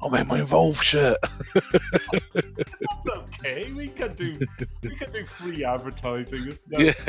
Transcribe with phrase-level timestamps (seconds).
[0.02, 1.16] I'm in my Involve shirt.
[1.54, 3.72] That's okay.
[3.72, 4.38] We can do
[4.82, 6.58] we can do free advertising.
[6.68, 6.92] yeah.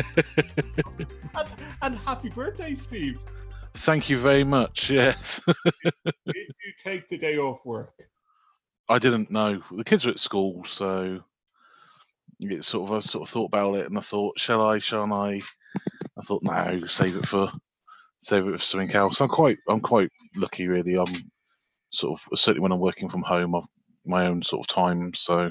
[1.37, 1.49] And,
[1.81, 3.19] and happy birthday, Steve.
[3.73, 4.89] Thank you very much.
[4.89, 5.41] Yes.
[5.83, 5.97] Did
[6.35, 7.93] you take the day off work?
[8.87, 9.61] I didn't know.
[9.71, 11.19] The kids are at school, so
[12.39, 15.11] it sort of I sort of thought about it and I thought, shall I, shall
[15.11, 15.41] I?
[16.17, 17.49] I thought, no, save it for
[18.19, 19.21] save it for something else.
[19.21, 20.97] I'm quite I'm quite lucky really.
[20.97, 21.13] I'm
[21.91, 23.67] sort of certainly when I'm working from home, I've
[24.05, 25.13] my own sort of time.
[25.13, 25.49] So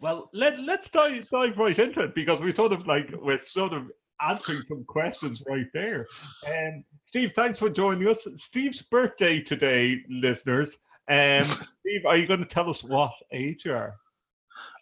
[0.00, 3.72] Well, let let's dive dive right into it because we sort of like we're sort
[3.72, 3.90] of
[4.20, 6.06] answering some questions right there.
[6.46, 8.26] And Steve, thanks for joining us.
[8.36, 10.76] Steve's birthday today, listeners.
[11.08, 11.42] Um,
[11.80, 13.94] Steve, are you going to tell us what age you are?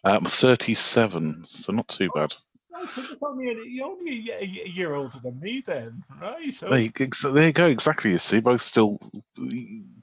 [0.03, 2.33] I'm 37, so not too bad.
[2.71, 6.53] Right, so you're only, a- you're only a, year older than me, then, right?
[6.53, 7.67] So- There you, ex- there you go.
[7.67, 8.11] Exactly.
[8.11, 8.99] You see, both still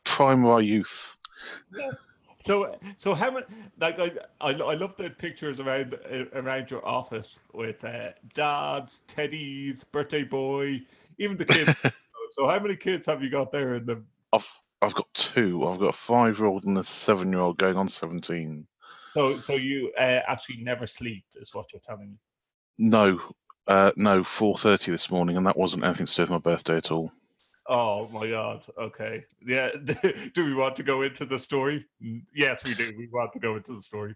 [0.04, 1.16] prime of our youth.
[2.44, 3.46] So, so how many?
[3.80, 4.10] Like, I,
[4.40, 5.98] I, I love the pictures around
[6.34, 10.80] around your office with uh, dads, teddies, birthday boy,
[11.18, 11.74] even the kids.
[12.32, 14.00] so, how many kids have you got there in the?
[14.32, 14.48] I've
[14.80, 15.66] I've got two.
[15.66, 18.64] I've got a five year old and a seven year old going on 17.
[19.14, 22.16] So, so you uh, actually never sleep, is what you're telling me.
[22.78, 23.20] No,
[23.66, 26.90] uh, no, 4:30 this morning, and that wasn't anything to do with my birthday at
[26.90, 27.10] all.
[27.68, 28.62] Oh my god.
[28.78, 29.24] Okay.
[29.44, 29.70] Yeah.
[30.34, 31.84] do we want to go into the story?
[32.34, 32.92] Yes, we do.
[32.96, 34.14] We want to go into the story.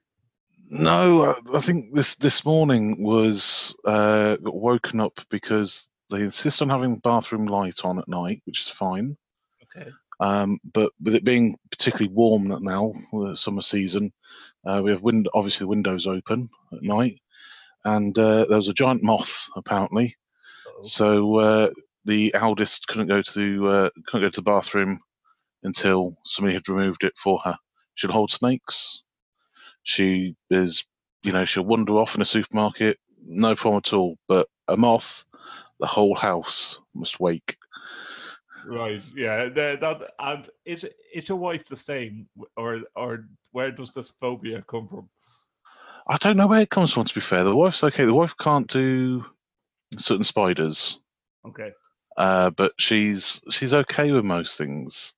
[0.71, 6.62] No, I, I think this this morning was uh, got woken up because they insist
[6.62, 9.16] on having bathroom light on at night, which is fine.
[9.65, 9.91] Okay.
[10.21, 14.12] Um, but with it being particularly warm now, the summer season,
[14.66, 17.21] uh, we have wind obviously the windows open at night,
[17.84, 20.16] and uh, there was a giant moth apparently.
[20.82, 21.70] So uh,
[22.04, 24.98] the eldest couldn't go to uh, couldn't go to the bathroom
[25.62, 27.56] until somebody had removed it for her.
[27.94, 29.02] She'll hold snakes.
[29.82, 30.86] She is,
[31.22, 34.16] you know, she'll wander off in a supermarket, no problem at all.
[34.28, 35.26] But a moth,
[35.80, 37.56] the whole house must wake.
[38.66, 39.02] Right.
[39.14, 39.48] Yeah.
[39.48, 44.62] That, that and is is your wife the same, or or where does this phobia
[44.68, 45.08] come from?
[46.06, 47.05] I don't know where it comes from.
[47.05, 48.05] To be fair, the wife's okay.
[48.05, 49.22] The wife can't do
[49.99, 50.99] certain spiders,
[51.47, 51.72] Okay.
[52.16, 55.15] uh, but she's she's okay with most things.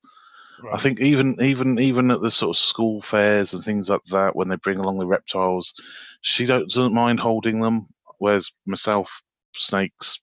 [0.63, 0.75] Right.
[0.75, 4.37] I think even even even at the sort of school fairs and things like that,
[4.37, 5.75] when they bring along the reptiles,
[6.21, 7.87] she don't, doesn't mind holding them.
[8.19, 9.23] Whereas myself,
[9.55, 10.21] snakes,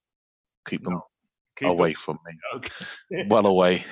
[0.67, 1.01] keep them
[1.57, 3.25] Keep it- away from me, Okay.
[3.27, 3.83] well away.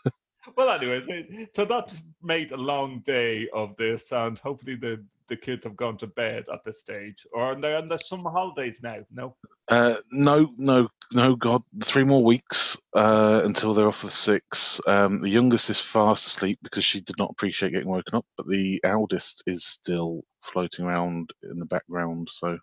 [0.56, 5.64] well, anyway, so that's made a long day of this, and hopefully the the kids
[5.64, 8.98] have gone to bed at this stage, or are they on the summer holidays now?
[9.10, 9.36] No.
[9.68, 14.80] Uh, no, no, no, God, three more weeks uh, until they're off for the six.
[14.86, 18.48] Um, the youngest is fast asleep because she did not appreciate getting woken up, but
[18.48, 22.28] the eldest is still floating around in the background.
[22.30, 22.58] So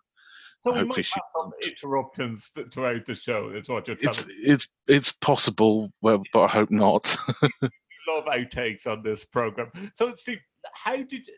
[0.62, 3.50] So we Hopefully might she have some interruptions throughout the show.
[3.50, 4.34] Is what you're telling it's me.
[4.34, 7.16] it's it's possible, well, but I hope not.
[8.08, 9.70] love outtakes on this program.
[9.96, 10.38] So, Steve,
[10.72, 11.28] how did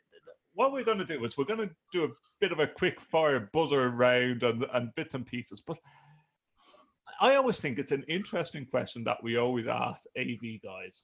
[0.60, 2.08] what we're going to do is we're going to do a
[2.38, 5.62] bit of a quick fire buzzer round and, and bits and pieces.
[5.66, 5.78] But
[7.18, 11.02] I always think it's an interesting question that we always ask AV guys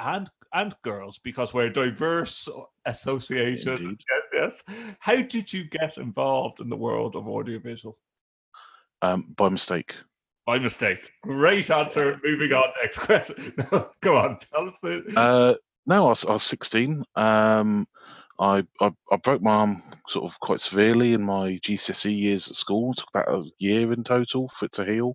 [0.00, 2.48] and and girls because we're a diverse
[2.84, 3.74] association.
[3.74, 4.00] Indeed.
[4.34, 4.60] Yes.
[4.98, 7.96] How did you get involved in the world of audiovisual?
[9.02, 9.94] Um, by mistake.
[10.46, 11.12] By mistake.
[11.22, 12.20] Great answer.
[12.24, 12.70] Moving on.
[12.82, 13.54] Next question.
[14.00, 14.36] Go on.
[14.52, 15.04] Tell us the.
[15.16, 15.54] Uh,
[15.86, 17.04] no, I was, I was 16.
[17.14, 17.86] Um,
[18.38, 19.76] I, I I broke my arm
[20.08, 22.92] sort of quite severely in my GCSE years at school.
[22.92, 25.14] It took about a year in total for it to heal.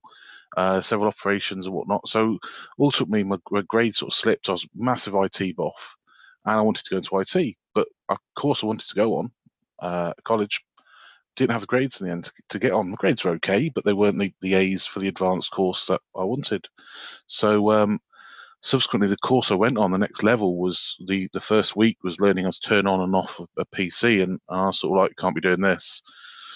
[0.58, 2.06] Uh, several operations and whatnot.
[2.08, 2.38] So
[2.78, 4.50] all took me my, my grade sort of slipped.
[4.50, 5.96] I was massive IT buff,
[6.46, 7.56] and I wanted to go into IT.
[7.74, 9.32] But of course, I wanted to go on
[9.80, 10.62] uh, college.
[11.38, 12.92] Didn't have the grades in the end to, to get on.
[12.92, 16.02] The grades were okay, but they weren't the, the A's for the advanced course that
[16.18, 16.68] I wanted.
[17.28, 18.00] So um,
[18.62, 22.20] subsequently the course I went on, the next level was the the first week was
[22.20, 25.16] learning how to turn on and off a, PC, and I was sort of like,
[25.18, 26.02] can't be doing this.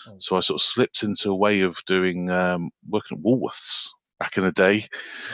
[0.08, 0.16] Oh.
[0.20, 4.38] So I sort of slipped into a way of doing um, working at Woolworths back
[4.38, 4.86] in the day,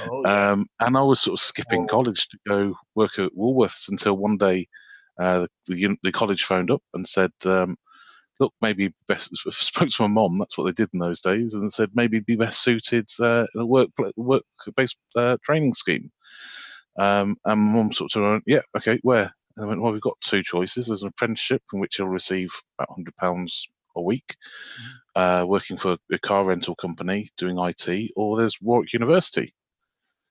[0.10, 0.52] Oh, yeah.
[0.52, 1.88] um, and I was sort of skipping Oh.
[1.88, 4.68] college to go work at Woolworths until one day
[5.20, 7.32] uh, the, the the college phoned up and said.
[7.46, 7.76] Um,
[8.40, 10.40] Look, maybe best spoke to my mom.
[10.40, 13.62] That's what they did in those days, and said maybe be best suited uh, in
[13.62, 14.42] a work work
[14.76, 16.12] based uh, training scheme.
[16.98, 19.34] Um, and mum sort of went, yeah, okay, where?
[19.56, 20.88] And I went, well, we've got two choices.
[20.88, 24.36] There's an apprenticeship in which you'll receive about £100 a week,
[25.16, 29.54] uh, working for a car rental company doing IT, or there's Warwick University,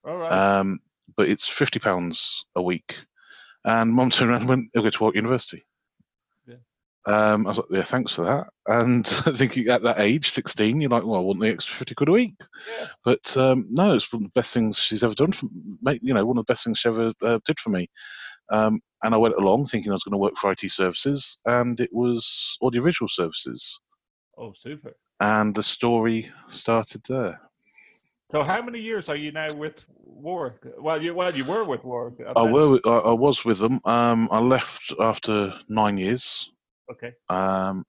[0.04, 0.32] All right.
[0.32, 0.80] um,
[1.16, 2.98] but it's £50 a week.
[3.64, 5.64] And mum turned around and went, you'll go to Warwick University.
[6.46, 6.54] Yeah.
[7.06, 8.46] Um, I was like, yeah, thanks for that.
[8.70, 9.05] And
[9.37, 12.12] thinking at that age, 16, you're like, well, I want the extra 50 quid a
[12.12, 12.34] week.
[12.78, 12.87] Yeah.
[13.05, 15.49] But um, no, it's one of the best things she's ever done for
[15.82, 15.99] me.
[16.00, 17.90] You know, one of the best things she ever uh, did for me.
[18.50, 21.81] Um, and I went along thinking I was going to work for IT services, and
[21.81, 23.81] it was audiovisual services.
[24.38, 24.93] oh, super.
[25.19, 27.40] And the story started there.
[28.31, 30.62] So, how many years are you now with Warwick?
[30.78, 32.20] Well, you well, you were with Warwick.
[32.37, 33.81] I, were, I, I was with them.
[33.84, 36.52] Um, I left after nine years.
[36.90, 37.12] Okay.
[37.28, 37.84] Um,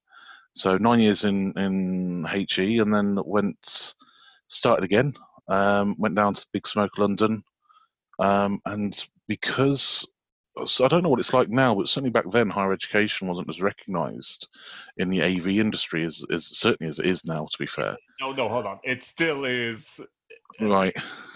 [0.54, 3.96] so nine years in in HE, and then went
[4.48, 5.14] started again.
[5.48, 7.44] Um, went down to Big Smoke London,
[8.20, 10.08] um, and because
[10.66, 13.50] so I don't know what it's like now, but certainly back then, higher education wasn't
[13.50, 14.48] as recognised
[14.98, 17.48] in the AV industry as, as certainly as it is now.
[17.50, 18.80] To be fair, No, no, hold on.
[18.84, 20.02] It still is.
[20.60, 20.96] right?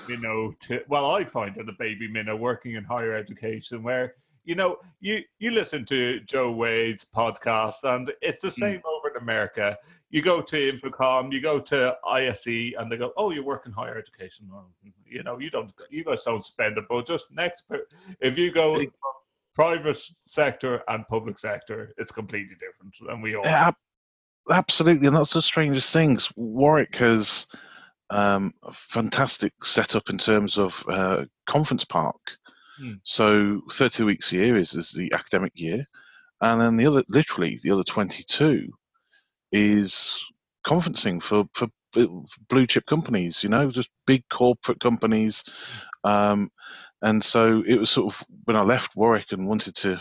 [0.10, 4.16] you know, to, well, I find that a baby minnow working in higher education where,
[4.46, 9.22] you know, you, you listen to Joe Wade's podcast and it's the same over in
[9.22, 9.78] America.
[10.12, 12.46] You go to InfoComm, you go to ISE
[12.78, 14.48] and they go, oh, you work in higher education.
[14.50, 14.70] Well,
[15.06, 17.64] you know, you don't, you guys don't spend it, but just next,
[18.22, 18.80] if you go
[19.56, 22.94] private sector and public sector, it's completely different.
[23.10, 23.72] And we all, Yeah,
[24.52, 26.32] absolutely, and that's the strangest things.
[26.38, 27.48] Warwick has
[28.12, 32.38] um, a fantastic setup in terms of uh, conference park.
[32.78, 32.94] Hmm.
[33.04, 35.86] So thirty weeks a year is, is the academic year,
[36.42, 38.68] and then the other, literally the other twenty-two,
[39.52, 40.26] is
[40.66, 41.68] conferencing for for
[42.50, 43.44] blue chip companies.
[43.44, 45.44] You know, just big corporate companies.
[46.04, 46.50] Um,
[47.02, 49.98] and so it was sort of when I left Warwick and wanted to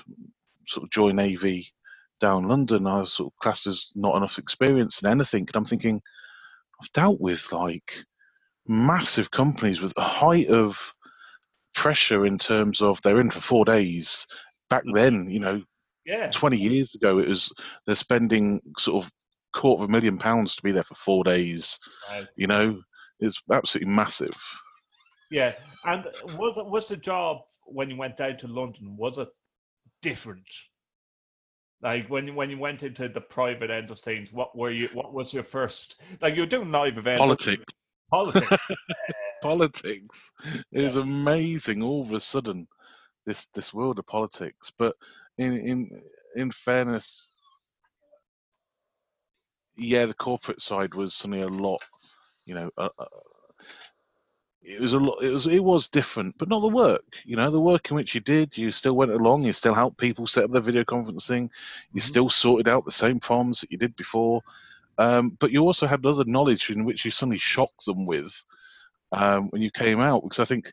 [0.66, 1.64] sort of join AV
[2.20, 5.42] down London, I was sort of classed as not enough experience in anything.
[5.42, 6.00] And I'm thinking,
[6.80, 8.04] I've dealt with like
[8.66, 10.94] massive companies with a height of
[11.74, 14.26] pressure in terms of they're in for four days.
[14.70, 14.94] Back mm.
[14.94, 15.62] then, you know,
[16.06, 16.30] yeah.
[16.30, 17.52] 20 years ago, it was
[17.86, 19.10] they're spending sort of
[19.54, 21.78] quarter of a million pounds to be there for four days.
[22.10, 22.26] Right.
[22.36, 22.80] You know,
[23.20, 24.36] it's absolutely massive.
[25.30, 25.54] Yeah,
[25.84, 26.04] and
[26.36, 29.28] was was the job when you went down to London was it
[30.02, 30.46] different?
[31.82, 34.88] Like when you when you went into the private end of things, what were you?
[34.92, 35.96] What was your first?
[36.20, 37.20] Like you're doing live events.
[37.20, 37.64] Politics.
[38.10, 38.56] Politics.
[39.48, 40.32] politics.
[40.72, 42.66] Is amazing all of a sudden
[43.26, 44.72] this this world of politics.
[44.76, 44.94] But
[45.38, 45.78] in in
[46.36, 47.32] in fairness
[49.76, 51.82] yeah the corporate side was something a lot
[52.46, 53.04] you know uh, uh,
[54.62, 57.50] it was a lot it was it was different but not the work you know
[57.50, 60.44] the work in which you did you still went along you still helped people set
[60.44, 61.48] up their video conferencing
[61.92, 62.04] you Mhm.
[62.12, 64.40] still sorted out the same problems that you did before.
[64.96, 68.32] Um, but you also had other knowledge in which you suddenly shocked them with
[69.14, 70.70] um, when you came out because I think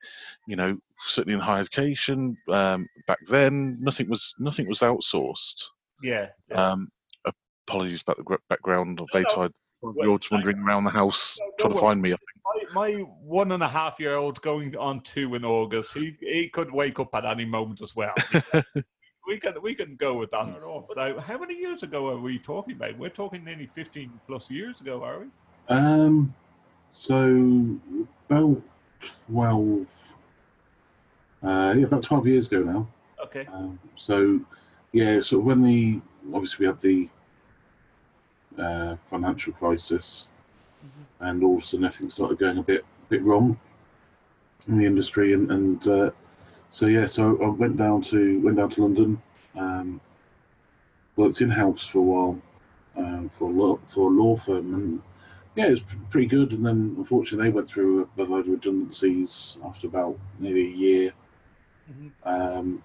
[0.47, 5.65] you know certainly in higher education um, back then nothing was nothing was outsourced.
[6.03, 6.27] yeah.
[6.49, 6.71] yeah.
[6.71, 6.89] Um,
[7.67, 9.49] apologies about the background of No,
[9.83, 9.93] no.
[10.03, 12.13] You're just wandering around the house No, don't trying to find me.
[12.13, 12.75] I think.
[12.75, 15.93] my, my one and a half year old going on two in August.
[15.93, 18.13] He he could wake up at any moment as well.
[19.27, 20.47] we can we can go with that.
[20.95, 22.97] Now, how many years ago are we talking about?
[22.97, 25.25] We're talking nearly fifteen plus years ago, are we?
[25.69, 26.33] Um,
[26.91, 27.79] so
[28.31, 28.61] about
[29.27, 29.85] twelve.
[31.43, 32.87] Uh, yeah, about twelve years ago now.
[33.23, 33.45] Okay.
[33.51, 34.39] Um, so,
[34.93, 35.99] yeah, so when the
[36.33, 37.09] obviously we had the
[38.57, 40.27] uh, financial crisis,
[41.19, 43.59] and all of a sudden everything started going a bit bit wrong
[44.67, 46.11] in the industry, and and uh,
[46.69, 49.21] so yeah, so I went down to went down to London,
[49.55, 49.99] um,
[51.15, 52.41] worked in house for a while
[52.97, 55.01] um, for a law, for a law firm, and
[55.55, 56.51] yeah, it was pretty good.
[56.53, 61.13] And then unfortunately they went through a, load of redundancies after about nearly a year.
[61.91, 62.11] Mhm.
[62.23, 62.83] Um,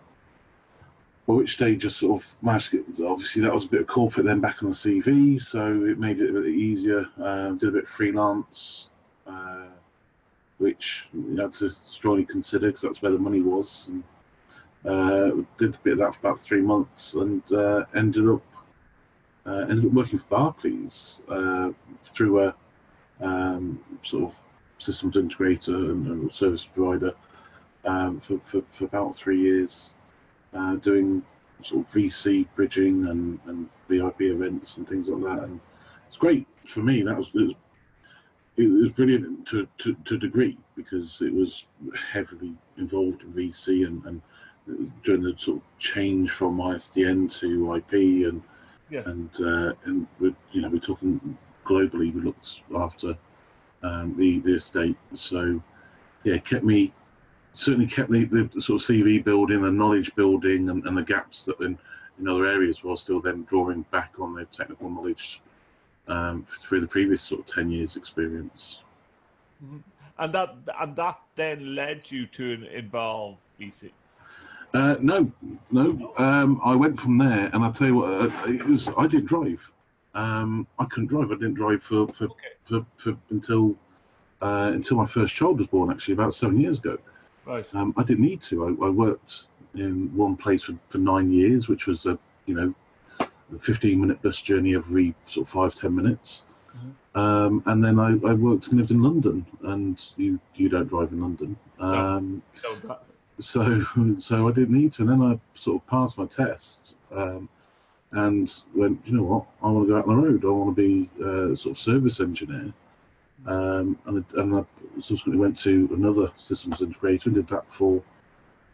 [1.26, 3.86] by which they just sort of managed to get, obviously that was a bit of
[3.86, 7.06] corporate then back on the CV, so it made it a bit easier.
[7.18, 8.88] Um, did a bit of freelance,
[9.26, 9.66] uh,
[10.58, 13.90] which you had to strongly consider because that's where the money was.
[13.90, 14.04] And,
[14.84, 18.42] uh, did a bit of that for about three months and uh, ended up
[19.46, 21.70] uh, ended up working for Barclays uh,
[22.04, 22.54] through a
[23.20, 24.34] um, sort of
[24.78, 27.14] systems integrator and, service provider
[27.84, 29.92] um, for, for, for about three years
[30.54, 31.22] uh, doing
[31.62, 35.44] sort of VC bridging and, and VIP events and things like that.
[35.44, 35.60] And
[36.08, 37.02] it's great for me.
[37.02, 37.54] That was it was,
[38.56, 41.64] it was brilliant to, to, to a degree because it was
[42.12, 44.22] heavily involved in VC and, and
[45.04, 47.92] during the sort of change from ISDN to IP
[48.28, 48.42] and
[48.88, 49.02] Yeah.
[49.06, 52.14] and uh, and we're you know we're talking globally.
[52.14, 53.16] We looked after
[53.82, 55.60] um, the the estate, so
[56.24, 56.92] yeah, it kept me
[57.52, 61.44] certainly kept the, the sort of CV building, the knowledge building, and, and the gaps
[61.44, 61.78] that in
[62.18, 65.42] in other areas, while still then drawing back on their technical knowledge
[66.08, 68.80] um, through the previous sort of ten years experience.
[70.18, 73.90] And that and that then led you to an involve VC.
[74.76, 75.32] Uh, no,
[75.70, 76.12] no.
[76.18, 79.26] Um, I went from there, and I'll tell you what, uh, it was I didn't
[79.26, 79.62] drive.
[80.14, 81.30] Um, I couldn't drive.
[81.30, 82.52] I didn't drive for for, Okay.
[82.64, 83.74] for, for until
[84.42, 85.90] uh, until my first child was born.
[85.90, 86.98] Actually, about seven years ago.
[87.46, 87.66] Right.
[87.74, 88.64] Um, I didn't need to.
[88.66, 92.74] I, I worked in one place for, for nine years, which was a you know,
[93.20, 96.44] a 15 minute bus journey every sort of five ten minutes.
[97.14, 101.12] Um, and then I, I worked and lived in London, and you you don't drive
[101.12, 101.56] in London.
[101.80, 103.02] Um, So that,
[103.40, 103.84] so
[104.18, 105.02] so I didn't need to.
[105.02, 107.48] And then I sort of passed my test um,
[108.12, 109.46] and went, you know what?
[109.62, 110.44] I want to go out on the road.
[110.44, 112.72] I want to be a sort of service engineer.
[113.46, 114.64] Um, and, and I
[115.00, 118.02] subsequently went to another systems integrator and did that for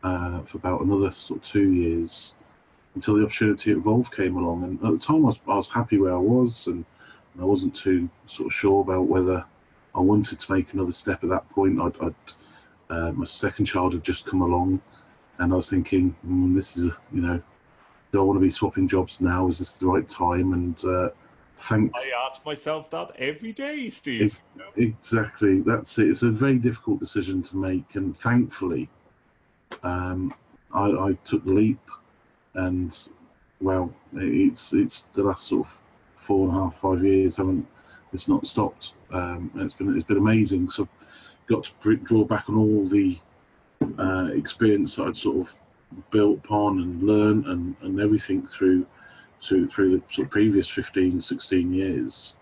[0.03, 2.35] uh, for about another sort of two years
[2.95, 4.65] until the opportunity at Involve came along.
[4.65, 6.85] And at the time, I was, I was happy where I was, and,
[7.33, 9.45] and I wasn't too sort of sure about whether
[9.95, 11.81] I wanted to make another step at that point.
[11.81, 12.15] I'd, I'd
[12.93, 14.81] uh, my second child had just come along,
[15.39, 17.41] and I was thinking, mm, this is, you know,
[18.13, 19.49] do I want to be swapping jobs now?
[19.49, 20.53] Is this the right time?
[20.53, 21.09] And uh,
[21.57, 24.37] thank I ask myself that every day, Steve.
[24.77, 26.11] exactly that's it.
[26.11, 28.91] It's a very difficult decision to make, and thankfully,
[29.83, 30.35] um,
[30.75, 31.81] I, I took the leap,
[32.55, 32.97] and
[33.63, 35.79] well, it's it's the last sort of
[36.17, 37.67] four and a half, five years haven't
[38.13, 38.93] it's not stopped.
[39.11, 40.71] Um, it's been it's been amazing.
[40.71, 40.89] So
[41.53, 43.19] got to draw back on all the
[43.99, 45.55] uh, experience that I'd sort of
[46.11, 48.87] built upon and learned and, and everything through
[49.43, 52.35] through through the sort of previous 15, 16 years,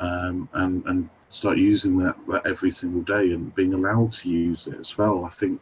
[0.00, 4.66] um, and and start using that, that every single day and being allowed to use
[4.66, 5.24] it as well.
[5.24, 5.60] I think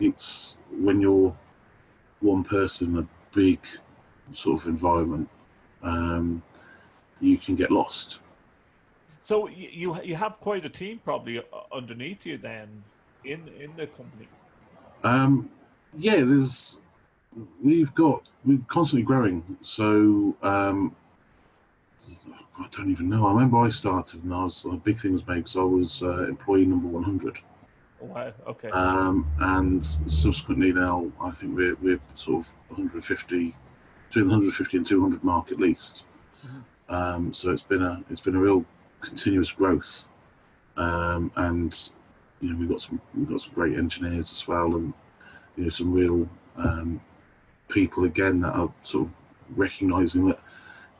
[0.00, 1.36] it's when you're
[2.20, 3.60] one person in a big
[4.32, 5.28] sort of environment,
[5.82, 6.42] um,
[7.20, 8.20] you can get lost.
[9.28, 12.82] So you you have quite a team probably uh, underneath you then
[13.24, 14.26] in in the company.
[15.04, 15.50] Um,
[15.98, 16.78] yeah, there's
[17.62, 19.58] we've got we're constantly growing.
[19.60, 20.96] So um,
[22.58, 23.26] I don't even know.
[23.26, 26.02] I remember I started and I was a big thing was made because I was
[26.02, 27.38] uh, employee number 100.
[28.00, 28.32] Oh, wow.
[28.46, 28.70] Okay.
[28.70, 33.54] Um, and subsequently now I think we're we're sort of 150
[34.08, 36.04] between 150 and 200 mark at least.
[36.88, 38.64] Um, so it's been a it's been a real
[39.00, 40.06] continuous growth,
[40.76, 41.90] um, and
[42.40, 44.92] you know we've got some we've got some great engineers as well, and
[45.56, 47.00] you know some real um,
[47.68, 49.12] people again that are sort of
[49.56, 50.40] recognizing that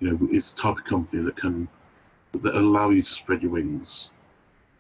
[0.01, 1.69] you know it's a type of company that can
[2.33, 4.11] that allow you to spread your wings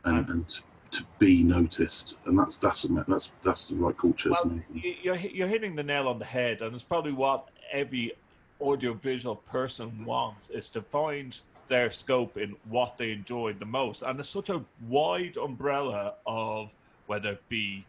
[0.05, 4.31] and, and to, to be noticed, and that's that's that's that's the right culture.
[4.31, 8.13] well, you're you're hitting the nail on the head, and it's probably what every
[8.61, 11.37] audiovisual person wants is to find
[11.69, 16.71] their scope in what they enjoy the most, and it's such a wide umbrella of
[17.07, 17.89] whether it be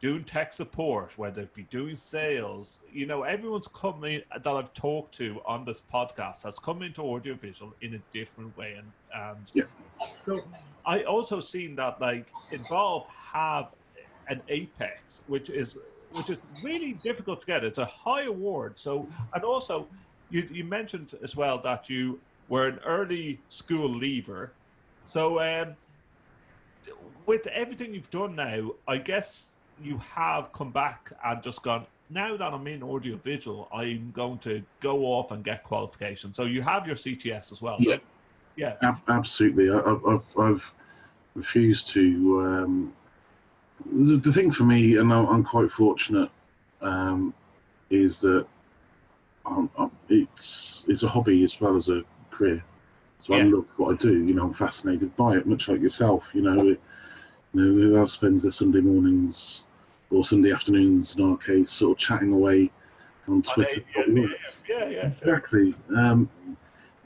[0.00, 5.14] doing tech support, whether it be doing sales, you know, everyone's coming that I've talked
[5.16, 9.64] to on this podcast has come into audiovisual in a different way, and and Yeah.
[10.24, 10.40] so
[10.86, 13.66] I also seen that like Involve have
[14.28, 15.76] an APEx, which is
[16.10, 17.64] which is really difficult to get.
[17.64, 18.78] It's a high award.
[18.78, 19.90] So and also
[20.28, 24.52] you you mentioned as well that you were an early school leaver.
[25.08, 25.74] So um,
[27.24, 29.46] with everything you've done now, I guess
[29.82, 31.86] you have come back and just gone.
[32.10, 36.34] Now that I'm in audiovisual, I'm going to go off and get qualification.
[36.34, 37.76] So you have your CTS as well.
[37.78, 37.96] Yeah.
[38.56, 38.74] Yeah.
[38.82, 39.70] Ab- absolutely.
[39.70, 39.78] I,
[40.12, 40.72] I've, I've,
[41.34, 42.42] refused to.
[42.42, 42.92] Um,
[43.90, 46.28] the, the thing for me, and I'm, I'm quite fortunate,
[46.82, 47.32] um,
[47.88, 48.46] is that
[49.46, 52.02] I'm, I'm, it's it's a hobby as well as a
[52.32, 52.64] career.
[53.26, 54.24] So I love what I do.
[54.24, 56.28] You know, I'm fascinated by it, much like yourself.
[56.32, 56.78] You know, you
[57.54, 59.64] know who else spends their Sunday mornings
[60.10, 62.70] or Sunday afternoons in our case, sort of chatting away
[63.28, 63.82] on Twitter.
[63.96, 64.26] yeah,
[64.68, 65.06] yeah, yeah.
[65.06, 65.74] Exactly.
[65.96, 66.28] Um,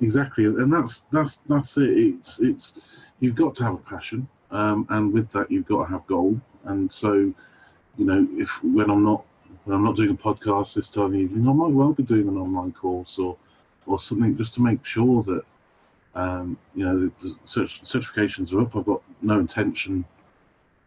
[0.00, 1.90] exactly, and that's that's that's it.
[1.90, 2.80] It's it's
[3.21, 6.40] you've got to have a passion, um, and with that you've got to have goal.
[6.64, 9.25] And so, you know, if when I'm not
[9.64, 12.02] when I'm not doing a podcast this time of the evening, I might well be
[12.02, 13.37] doing an online course or
[13.86, 15.42] or something just to make sure that
[16.14, 18.76] um, you know the, the cert- certifications are up.
[18.76, 20.04] I've got no intention.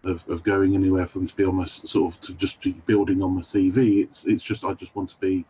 [0.05, 3.21] Of, of going anywhere for them to be on sort of to just be building
[3.21, 4.01] on my CV.
[4.01, 5.43] It's it's just I just want to be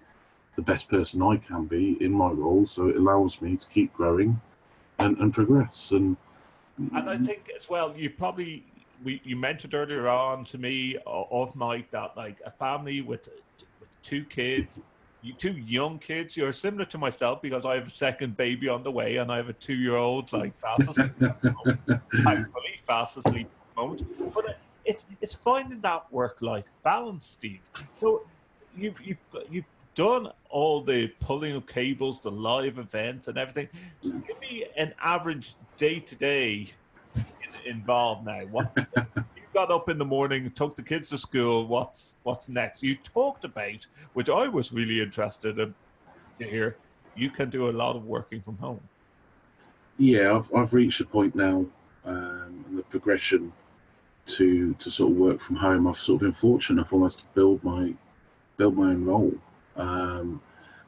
[0.56, 3.94] the best person I can be in my role, so it allows me to keep
[3.94, 4.42] growing
[4.98, 5.92] and, and progress.
[5.92, 6.18] And
[6.78, 8.64] And I think as well, you probably
[9.04, 13.30] we you mentioned earlier on to me o- off mic that like a family with,
[13.80, 14.82] with two kids,
[15.38, 18.92] two young kids, you're similar to myself because I have a second baby on the
[18.92, 21.12] way and I have a two year old like fast asleep.
[21.20, 22.02] the
[22.88, 24.06] fast asleep moment.
[24.34, 24.46] But
[24.86, 27.62] it's it's finding that work life balance, Steve.
[28.00, 28.22] So
[28.76, 29.18] you've you've
[29.50, 33.68] you've done all the pulling of cables, the live events, and everything.
[34.02, 36.74] Give me an average day to day
[37.66, 38.42] involved now.
[38.52, 38.74] What
[39.60, 41.68] got up in the morning, took the kids to school.
[41.68, 42.82] What's what's next?
[42.82, 45.76] You talked about, which I was really interested in
[46.40, 46.78] to hear.
[47.16, 48.90] You can do a lot of working from home.
[49.98, 51.66] yeah, I've, I've reached a point now
[52.06, 53.52] um, the progression
[54.28, 55.88] to to sort of work from home.
[55.88, 57.94] I've sort of been fortunate enough almost build my
[58.58, 59.34] build my own role.
[59.76, 60.42] Um,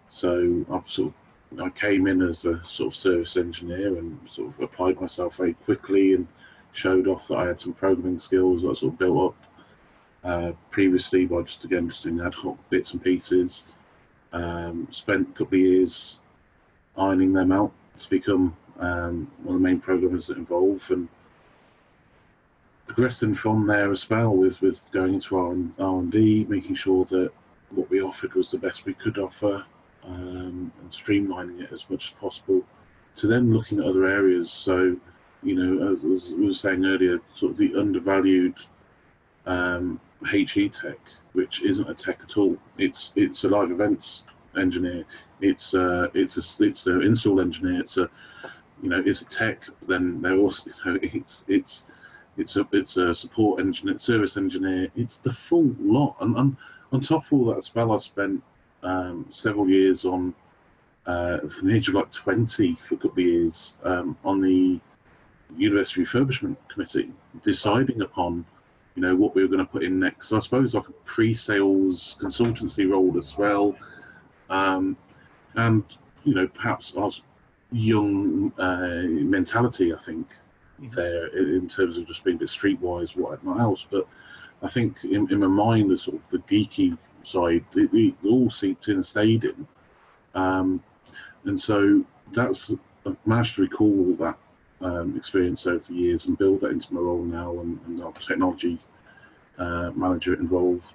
[0.08, 4.54] so I've sort of I came in as a sort of service engineer and sort
[4.54, 6.26] of applied myself very quickly and
[6.72, 9.36] showed off that I had some programming skills that I sort of built up
[10.24, 13.66] uh, previously by just again just doing ad hoc bits and pieces.
[14.34, 16.20] Um, spent a couple of years
[16.98, 21.08] ironing them out to become um, one of the main programmers that involve and
[22.88, 26.76] progressing from there as well with, with going into R and R and D, making
[26.76, 27.32] sure that
[27.70, 29.64] what we offered was the best we could offer,
[30.04, 32.64] um, and streamlining it as much as possible.
[33.18, 34.98] To then looking at other areas, so
[35.44, 38.56] you know, as, as I was saying earlier, sort of the undervalued
[39.46, 40.00] um,
[40.30, 41.00] HE tech,
[41.34, 42.58] which isn't a tech at all.
[42.78, 44.24] It's it's a live events
[44.58, 45.06] engineer.
[45.42, 47.80] It's uh, it's a it's an install engineer.
[47.80, 48.10] It's a
[48.84, 49.62] you know it's a tech.
[49.80, 51.86] But then they're also you know it's it's
[52.38, 54.90] it's a it's a support engineer, service engineer.
[54.96, 56.18] It's the full lot.
[56.22, 56.58] And, and
[56.92, 58.44] on top of all that as well, I spent
[58.84, 60.34] um, several years on
[61.08, 64.80] uh, from the age of like twenty for a couple of years um, on the
[65.58, 67.12] university refurbishment committee,
[67.44, 68.46] deciding upon
[68.96, 70.30] you know what we were going to put in next.
[70.30, 73.76] So I suppose like a pre-sales consultancy role as well,
[74.50, 74.98] um,
[75.56, 75.84] and
[76.24, 77.22] you know perhaps I was
[77.72, 79.94] young uh, mentality.
[79.94, 80.28] I think
[80.96, 83.86] there in terms of just being a bit streetwise, whatnot else.
[83.90, 84.08] But
[84.62, 88.50] I think in, in my mind, the sort of the geeky side, it, it all
[88.50, 89.68] seeped in and stayed in.
[90.34, 90.84] Um,
[91.46, 92.74] and so that's
[93.06, 94.38] I've managed to recall all that
[94.82, 98.12] um, experience over the years and build that into my role now and, and our
[98.14, 98.80] technology
[99.58, 100.86] uh, manager involved.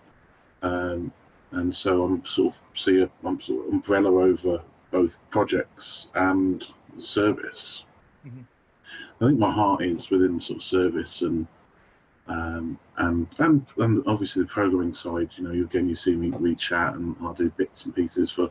[0.62, 1.12] Um,
[1.52, 6.64] and so I'm sort of see a I'm sort of umbrella over both projects and
[6.98, 7.84] service.
[8.26, 8.44] Mhm.
[9.20, 11.46] I think my heart is within sort of service and
[12.28, 15.30] um, and and and obviously the programming side.
[15.36, 18.50] You know, again, you see me we chat and I'll do bits and pieces for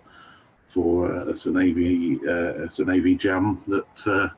[0.69, 4.29] for uh, an AV uh, an AV jam that uh,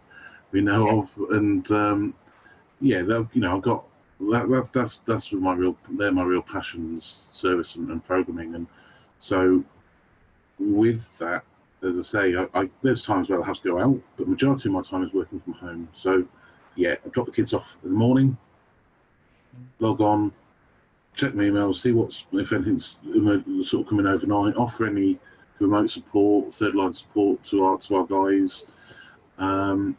[0.51, 2.13] we know of, and um,
[2.79, 3.83] yeah, that, you know, I've got
[4.19, 8.67] that, that's that's that's my real they're my real passions, service and, and programming, and
[9.19, 9.63] so
[10.59, 11.43] with that,
[11.83, 14.69] as I say, I, I, there's times where I have to go out, but majority
[14.69, 15.87] of my time is working from home.
[15.93, 16.25] So
[16.75, 18.37] yeah, I drop the kids off in the morning,
[19.79, 20.31] log on,
[21.15, 22.97] check my emails, see what's if anything's
[23.63, 24.55] sort of coming overnight.
[24.55, 25.19] Offer any
[25.59, 28.65] remote support, third line support to our to our guys.
[29.37, 29.97] Um,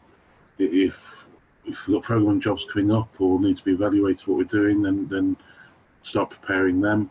[0.59, 1.25] if
[1.65, 4.81] if we've got program jobs coming up or need to be evaluated what we're doing,
[4.81, 5.37] then then
[6.03, 7.09] start preparing them.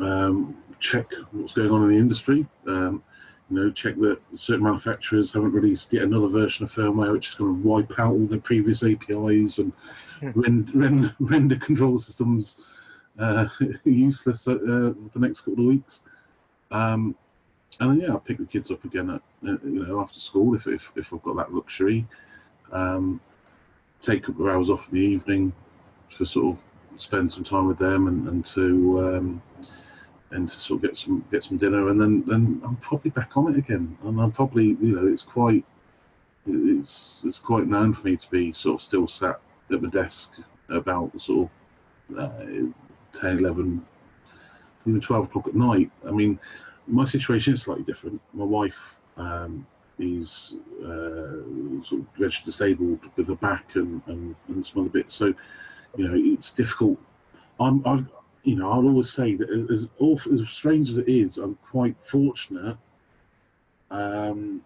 [0.00, 2.46] Um, check what's going on in the industry.
[2.66, 3.02] Um,
[3.50, 7.34] you know, check that certain manufacturers haven't released yet another version of firmware which is
[7.34, 9.72] going to wipe out all the previous APIs and
[10.22, 12.60] render, render, render control systems
[13.18, 13.46] uh,
[13.84, 16.02] useless uh, for the next couple of weeks.
[16.70, 17.14] Um,
[17.80, 20.66] and then yeah, I'll pick the kids up again at you know after school if
[20.66, 22.06] if, if I've got that luxury.
[22.70, 23.20] Um,
[24.02, 25.52] take a couple of hours off in the evening
[26.16, 29.42] to sort of spend some time with them and, and to um,
[30.30, 31.88] and to sort of get some get some dinner.
[31.88, 33.96] And then then I'm probably back on it again.
[34.04, 35.64] And I'm probably you know it's quite
[36.46, 40.32] it's it's quite known for me to be sort of still sat at my desk
[40.68, 41.48] about sort
[42.10, 42.68] of uh,
[43.14, 43.86] 10 11
[44.86, 45.90] even 12 o'clock at night.
[46.06, 46.38] I mean
[46.86, 49.66] my situation is slightly different my wife um,
[49.98, 51.42] is uh,
[51.84, 55.26] sort of registered disabled with the back and, and, and some other bits so
[55.96, 56.98] you know it's difficult
[57.60, 58.06] I'm I've
[58.44, 61.96] you know, I'll always say that as awful, as strange as it is, I'm quite
[62.04, 62.76] fortunate.
[63.90, 64.62] Um,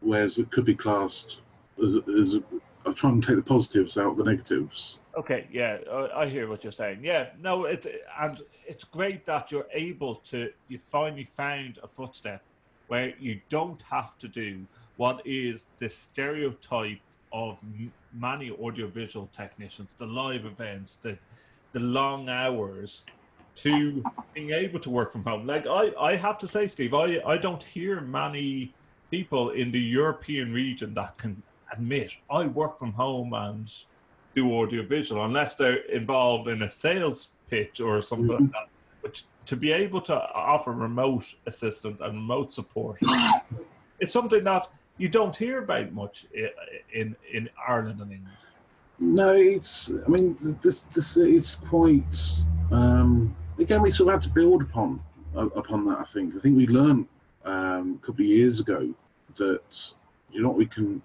[0.00, 1.40] whereas it could be classed
[1.82, 2.42] as, as a,
[2.84, 4.98] I try and take the positives out of the negatives.
[5.18, 5.78] Okay, yeah,
[6.14, 7.00] I hear what you're saying.
[7.02, 7.86] Yeah, no, it
[8.20, 10.50] and it's great that you're able to.
[10.68, 12.42] You finally found a footstep
[12.88, 17.00] where you don't have to do what is the stereotype
[17.32, 17.58] of
[18.12, 21.18] many audiovisual technicians, the live events, the
[21.72, 23.04] the long hours
[23.56, 25.46] to being able to work from home.
[25.46, 28.76] Like I, I have to say, Steve, I, I don't hear many
[29.10, 33.66] people in the European region that can admit I work from home and
[34.36, 38.44] do audiovisual unless they're involved in a sales pitch or something mm-hmm.
[38.44, 38.68] like that.
[39.02, 43.00] But to be able to offer remote assistance and remote support,
[44.00, 44.68] it's something that
[44.98, 46.26] you don't hear about much
[46.92, 48.36] in in Ireland and England.
[48.98, 49.92] No, it's.
[50.06, 52.16] I mean, this this it's quite.
[52.70, 55.00] Um, again, we sort of had to build upon
[55.36, 55.98] uh, upon that.
[56.00, 56.34] I think.
[56.34, 57.06] I think we learned
[57.44, 58.92] um, a couple of years ago
[59.36, 59.92] that
[60.32, 61.02] you know we can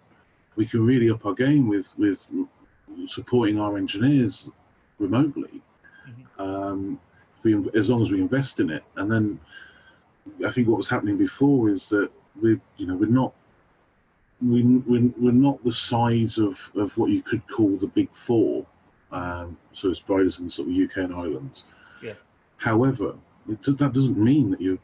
[0.56, 2.28] we can really up our game with with
[3.08, 4.50] supporting our engineers
[5.00, 5.62] remotely.
[6.10, 6.42] Mm-hmm.
[6.42, 7.00] Um,
[7.44, 9.40] we, as long as we invest in it, and then
[10.46, 12.10] I think what was happening before is that
[12.42, 13.34] we, you know, we're not
[14.42, 18.66] we, we're, we're not the size of, of what you could call the big four,
[19.12, 21.62] um, so it's providers in sort of UK and Ireland.
[22.02, 22.14] Yeah.
[22.58, 23.16] However,
[23.62, 24.80] does, that doesn't mean that you're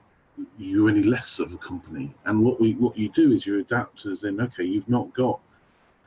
[0.59, 2.13] you're any less of a company.
[2.25, 5.39] And what we what you do is you adapt as in okay, you've not got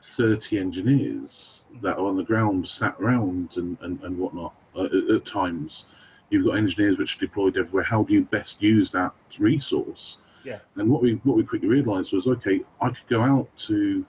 [0.02, 4.92] 30 engineers that are on the ground sat around and, and, and whatnot uh, at,
[4.92, 5.86] at times.
[6.30, 7.84] You've got engineers which are deployed everywhere.
[7.84, 10.18] How do you best use that resource?
[10.44, 10.58] Yeah.
[10.76, 14.06] And what we what we quickly realised was, okay, I could go out to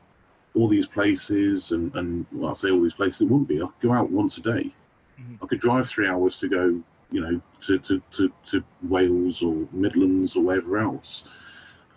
[0.54, 3.62] all these places, and and well, I say all these places, it wouldn't be.
[3.62, 4.73] I could go out once a day.
[5.19, 5.43] Mm-hmm.
[5.43, 9.67] I could drive three hours to go, you know, to to, to, to Wales or
[9.71, 11.23] Midlands or wherever else.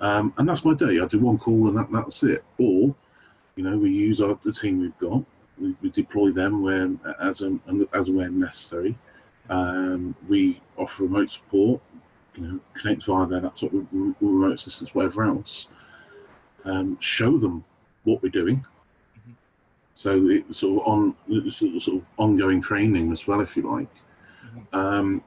[0.00, 1.00] Um, and that's my day.
[1.00, 2.44] I do one call and that, that's it.
[2.59, 2.94] Or,
[3.56, 5.22] you know, we use our, the team we've got.
[5.58, 6.90] We, we deploy them where
[7.20, 7.60] as and
[7.92, 8.96] as and when necessary.
[9.50, 11.80] Um, we offer remote support
[12.36, 15.68] you know, connect via their laptop remote assistance, whatever else.
[16.64, 17.64] Um, show them
[18.04, 18.56] what we're doing.
[19.18, 19.32] Mm-hmm.
[19.94, 21.14] So it's sort of on
[21.50, 23.94] sort of, sort of ongoing training as well, if you like,
[24.46, 24.76] mm-hmm.
[24.76, 25.22] um,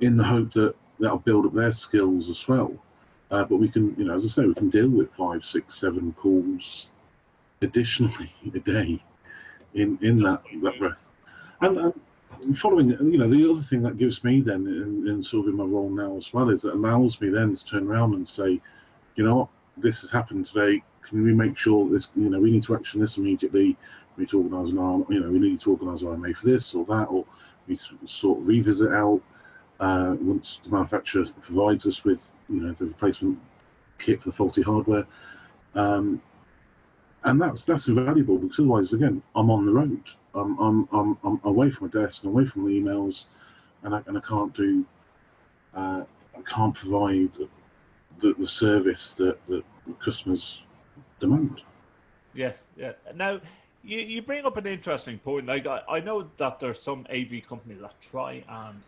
[0.00, 2.72] in the hope that that'll build up their skills as well.
[3.30, 5.74] Uh, but we can, you know, as I say, we can deal with five, six,
[5.74, 6.88] seven calls
[7.62, 9.02] additionally a day
[9.74, 11.10] in in that that breath.
[11.60, 11.92] And,
[12.54, 15.56] following, you know, the other thing that gives me then, in, in, sort of in
[15.56, 18.60] my role now as well, is it allows me then to turn around and say,
[19.16, 20.82] you know what, this has happened today.
[21.02, 23.76] Can we make sure this, you know, we need to action this immediately.
[24.16, 26.74] We need to organise an arm, you know, we need to organise RMA for this
[26.74, 27.24] or that, or
[27.66, 29.20] we sort of revisit out
[29.80, 33.38] uh, once the manufacturer provides us with, you know, the replacement
[33.98, 35.06] kit for the faulty hardware.
[35.74, 36.20] Um,
[37.24, 40.02] and that's that's invaluable because otherwise, again, I'm on the road.
[40.34, 43.24] I'm I'm I'm, I'm away from my desk, away from the emails,
[43.82, 44.84] and I and I can't do,
[45.74, 46.04] uh,
[46.36, 47.30] I can't provide
[48.20, 49.64] the, the service that that
[50.00, 50.62] customers
[51.20, 51.62] demand.
[52.34, 52.92] Yes, yeah.
[53.14, 53.40] Now,
[53.82, 55.46] you, you bring up an interesting point.
[55.46, 58.80] Like I, I know that there's some AV companies that try and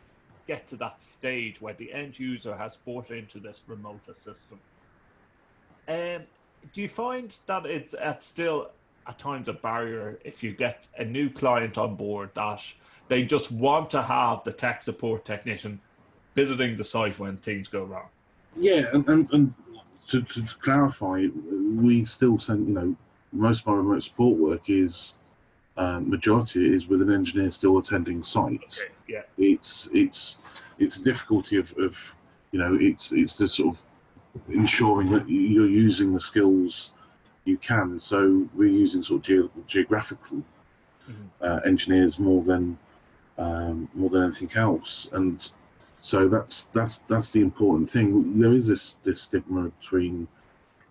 [0.46, 4.80] get to that stage where the end user has bought into this remote assistance.
[5.88, 6.22] Um,
[6.73, 8.70] do you find that it's at still
[9.07, 12.62] at times a barrier if you get a new client on board that
[13.09, 15.81] they just want to have the tech support technician
[16.35, 18.07] visiting the site when things go wrong.
[18.57, 19.55] Yeah, and, and, and
[20.09, 21.27] to, to, to clarify,
[21.75, 22.96] we still send, you know,
[23.33, 25.14] most of my remote support work is,
[25.77, 28.61] um, majority is with an engineer still attending site.
[28.62, 28.92] Okay.
[29.09, 29.23] Yeah.
[29.38, 30.38] It's, it's,
[30.79, 32.14] it's a difficulty of, of,
[32.53, 33.83] you know, it's, it's the sort of
[34.48, 36.92] ensuring that you're using the skills
[37.44, 37.98] you can.
[37.98, 40.42] So we're using sort of ge- geographical
[41.08, 41.28] Mhm.
[41.40, 42.78] uh, engineers more than,
[43.38, 45.08] um, more than anything else.
[45.12, 45.50] And
[46.00, 48.38] so that's that's that's the important thing.
[48.38, 50.28] There is this this stigma between,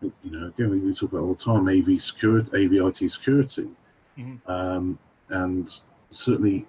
[0.01, 3.69] you know, again we talk about all the time AV security, AV IT security,
[4.17, 4.39] Mhm.
[4.47, 4.97] um,
[5.29, 6.65] and certainly,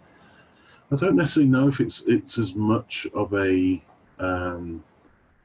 [0.92, 3.82] I don't necessarily know if it's it's as much of a
[4.18, 4.84] um,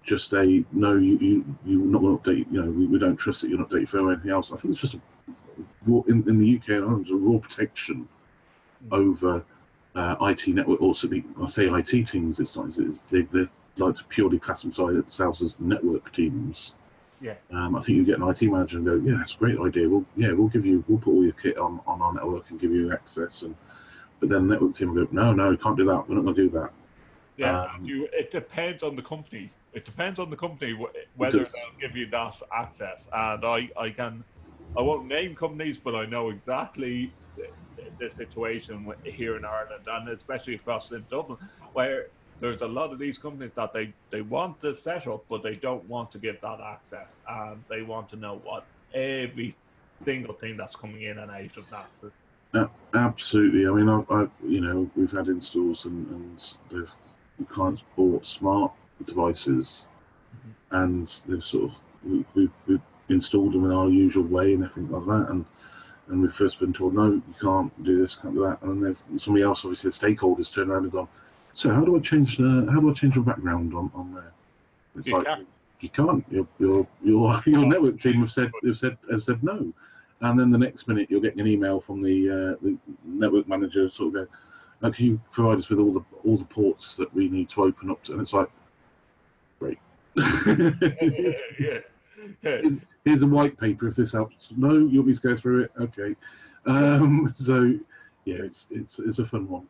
[0.05, 2.51] just a no, you you you're not going to update.
[2.51, 4.53] You know, we, we don't trust that you're not updating firmware or anything else.
[4.53, 5.01] I think it's just a,
[6.07, 8.07] in in the UK and Ireland, there's a raw protection
[8.91, 9.43] over
[9.95, 12.39] uh, IT network, or I say IT teams.
[12.39, 12.67] It's not.
[12.77, 13.45] It's, they they
[13.77, 16.75] like to purely class themselves as network teams.
[17.21, 17.35] Yeah.
[17.51, 19.89] Um, I think you get an IT manager and go, yeah, that's a great idea.
[19.89, 22.59] We'll yeah, we'll give you, we'll put all your kit on, on our network and
[22.59, 23.41] give you access.
[23.43, 23.55] And
[24.19, 26.07] but then the network team will go, no, no, you can't do that.
[26.07, 26.71] We're not going to do that.
[27.37, 29.51] Yeah, Um, you, it depends on the company.
[29.75, 30.73] It depends on the company
[31.17, 33.09] whether they'll give you that access.
[33.11, 34.23] And I, I can,
[34.77, 37.43] I won't name companies, but I know exactly the,
[37.99, 41.37] the situation here in Ireland, and especially across in Dublin,
[41.73, 42.05] where
[42.39, 45.83] there's a lot of these companies that they, they want the setup, but they don't
[45.89, 49.53] want to give that access, and they want to know what every
[50.05, 52.11] single thing that's coming in and out of that system.
[52.53, 53.67] Uh, absolutely.
[53.67, 56.89] I mean, I've, I've you know we've had installs and and they've
[57.37, 58.71] the clients bought smart
[59.05, 59.87] devices,
[60.71, 61.71] and they've sort of
[62.03, 65.45] we, we've, we've installed them in our usual way and everything like that, and
[66.07, 68.95] and we've first been told no, you can't do this, can't do that, and then
[69.11, 71.07] they've somebody else, obviously the stakeholders, turned around and gone,
[71.53, 74.31] so how do I change the how do I change the background on on there?
[74.97, 75.47] It's You like can't.
[75.79, 76.25] you can't.
[76.29, 79.73] Your your your your network team have said have said has said no,
[80.21, 83.89] and then the next minute you're getting an email from the uh, the network manager
[83.89, 84.27] sort of going,
[84.83, 87.63] "Oh, "Can you provide us with all the all the ports that we need to
[87.63, 88.13] open up?" To?
[88.13, 88.49] And it's like,
[89.59, 89.79] great.
[90.15, 91.79] yeah.
[92.41, 92.61] yeah.
[93.03, 94.49] Here's a white paper if this helps.
[94.55, 95.71] No, you want me to go through it?
[95.79, 96.15] Okay.
[96.65, 97.73] Um, so
[98.25, 99.67] yeah, it's it's it's a fun one.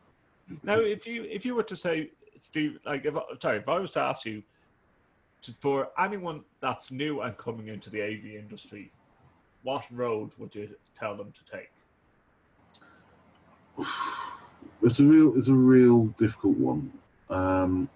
[0.62, 3.90] Now, if you if you were to say, Steve, like if sorry, if I was
[3.92, 4.42] to ask you,
[5.42, 8.90] to, for anyone that's new and coming into the AV industry,
[9.62, 10.68] what road would you
[10.98, 11.70] tell them to take?
[14.82, 16.92] It's a real it's a real difficult one
[17.30, 17.88] um,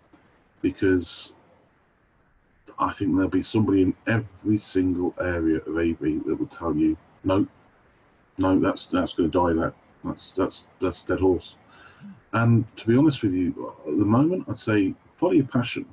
[0.62, 1.34] because
[2.80, 6.96] I think there'll be somebody in every single area of AV that will tell you
[7.24, 7.46] no,
[8.38, 9.52] no, that's that's going to die.
[9.52, 11.56] That that's that's that's dead horse.
[12.32, 15.84] And to be honest with you, at the moment, I'd say follow your passion,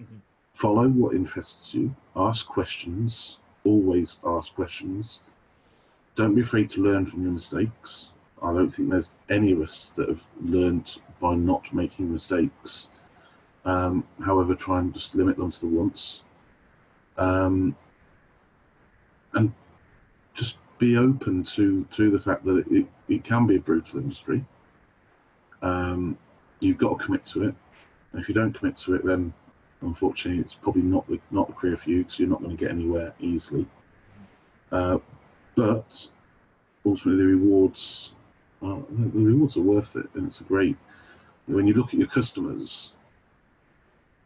[0.00, 0.20] Mhm.
[0.54, 5.20] follow what interests you, ask questions, always ask questions.
[6.14, 8.12] Don't be afraid to learn from your mistakes.
[8.42, 12.88] I don't think there's any of us that have learned by not making mistakes.
[13.66, 16.22] Um, however, try and just limit them to the once.
[17.18, 17.76] Um,
[19.34, 19.52] and
[20.34, 24.44] just be open to, to the fact that it, it can be a brutal industry.
[25.62, 26.16] Um,
[26.60, 27.54] you've got to commit to it.
[28.12, 29.34] And if you don't commit to it, then
[29.82, 32.62] unfortunately, it's probably not the, not the career for you because you're not going to
[32.62, 33.66] get anywhere easily.
[34.70, 34.98] Uh,
[35.56, 36.08] but
[36.84, 38.12] ultimately, the rewards
[38.62, 40.76] are, the rewards are worth it, and it's a great.
[41.46, 42.92] When you look at your customers,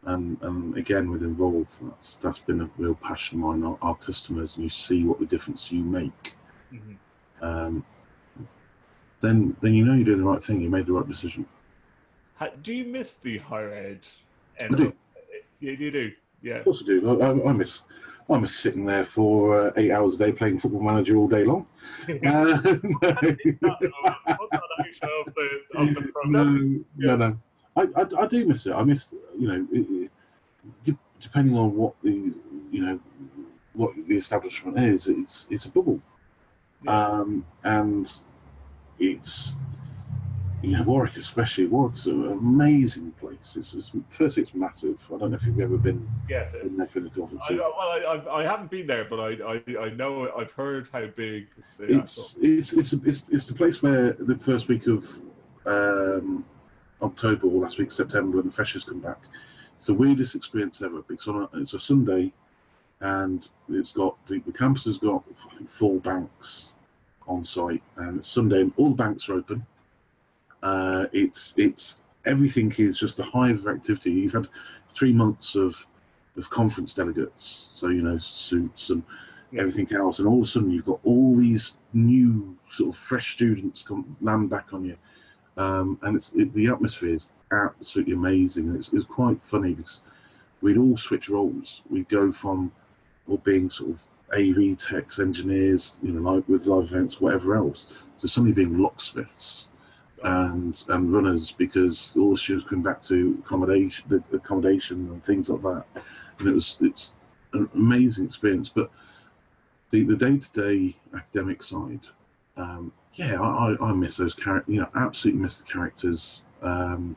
[0.05, 3.65] and and again with Involve, that's that's been a real passion of mine.
[3.65, 6.35] Our, our customers, and you see what the difference you make.
[6.73, 6.97] Mhm.
[7.43, 7.85] Um,
[9.21, 10.61] then then you know you're doing the right thing.
[10.61, 11.47] You made the right decision.
[12.63, 14.01] Do you miss the higher ed?
[14.61, 14.93] I do.
[15.61, 16.57] You, you do, yeah.
[16.57, 17.21] Of course I do.
[17.21, 17.83] I, I, I miss
[18.31, 21.45] I miss sitting there for uh, eight hours a day playing Football Manager all day
[21.45, 21.67] long.
[22.09, 22.59] Uh,
[25.03, 26.45] of the, of the no,
[26.97, 27.39] no, no.
[27.77, 28.73] I, I, I do miss it.
[28.73, 30.11] I miss, you know, it,
[30.87, 32.35] it, depending on what the,
[32.71, 33.01] you know,
[33.75, 36.01] what the establishment is, it's it's a bubble,
[36.85, 37.07] Yeah.
[37.21, 38.13] um, and
[38.99, 39.57] it's,
[40.63, 41.67] you know, Warwick especially.
[41.67, 43.57] Warwick's an amazing place.
[43.57, 44.99] It's, it's first, it's massive.
[45.15, 46.53] I don't know if you've ever been Yes.
[46.63, 47.57] in there for the I, conferences.
[47.59, 51.07] well, I, I, I haven't been there, but I, I, I know I've heard how
[51.07, 51.47] big
[51.79, 55.07] it's it's it's it's it's the place where the first week of
[55.67, 56.45] um,
[57.03, 59.19] October or last week September when the freshers come back.
[59.77, 62.33] It's the weirdest experience ever because on a, it's a Sunday,
[63.01, 66.73] and it's got the, the campus has got I think four banks
[67.27, 69.65] on site, and it's Sunday and all the banks are open,
[70.63, 74.11] Uh, it's it's everything is just a hive of activity.
[74.13, 74.49] You've had
[74.91, 75.87] three months of
[76.37, 79.03] of conference delegates, so you know suits and
[79.53, 79.63] Yeah.
[79.63, 83.33] everything else, and all of a sudden you've got all these new sort of fresh
[83.33, 84.97] students come land back on you,
[85.61, 88.75] um, and it's it, the atmosphere is absolutely amazing.
[88.75, 90.01] It's, it's quite funny because
[90.63, 91.83] we'd all switch roles.
[91.91, 92.73] We'd go from
[93.29, 93.99] all being sort of
[94.33, 97.87] AV techs, engineers, you know, like with live events, whatever else,
[98.21, 99.69] to suddenly being locksmiths
[100.23, 105.51] and and runners because all the students coming back to accommodation, the accommodation and things
[105.51, 106.03] like that.
[106.39, 107.13] And it was it's
[107.53, 108.71] an amazing experience.
[108.71, 108.91] But
[109.91, 112.01] the the day to day academic side,
[112.57, 114.73] um, yeah, I, I miss those characters.
[114.75, 116.43] You know, absolutely miss the characters.
[116.63, 117.17] Um,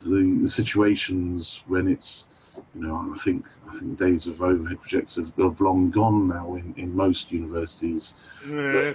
[0.00, 2.28] the, the situations when it's
[2.74, 6.54] you know, I think I think days of overhead projectors have, have long gone now
[6.56, 8.14] in, in most universities.
[8.72, 8.92] Uh,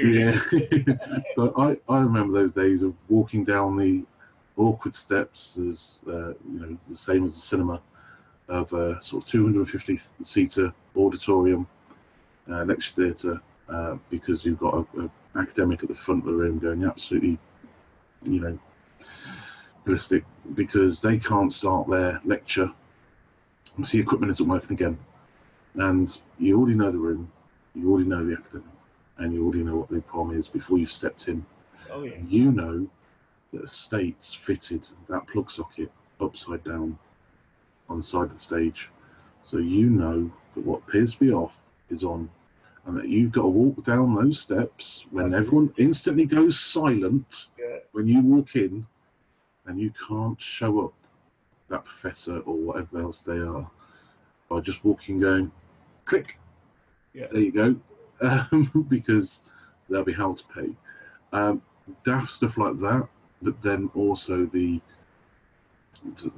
[0.00, 0.40] Yeah,
[1.36, 4.04] but I, I remember those days of walking down the
[4.56, 7.80] awkward steps as uh, you know the same as the cinema
[8.48, 11.66] of a sort of 250 seater auditorium
[12.50, 16.32] uh, lecture theatre uh, because you've got a, a academic at the front of the
[16.32, 17.38] room going absolutely
[18.24, 18.58] you know
[19.84, 20.24] ballistic
[20.54, 22.70] because they can't start their lecture
[23.76, 24.98] and the equipment isn't working again
[25.76, 27.30] and you already know the room
[27.74, 28.64] you already know the academic
[29.18, 31.44] and you already know what the problem is before you've stepped in.
[31.90, 32.16] Oh yeah.
[32.26, 32.88] You know
[33.52, 36.98] that a state's fitted that plug socket upside down
[37.88, 38.90] on the side of the stage.
[39.42, 41.58] So you know that what appears to be off
[41.90, 42.28] is on,
[42.88, 47.76] and that you've got to walk down those steps when everyone instantly goes silent Yeah.
[47.92, 48.86] when you walk in,
[49.66, 50.94] and you can't show up
[51.68, 53.70] that professor or whatever else they are
[54.48, 55.52] by just walking going
[56.06, 56.38] click.
[57.12, 57.26] Yeah.
[57.30, 57.76] there you go.
[58.20, 59.42] Um, because
[59.88, 60.70] they'll be held to pay.
[61.32, 61.62] Um,
[62.04, 63.08] daft stuff like that
[63.42, 64.80] but then also the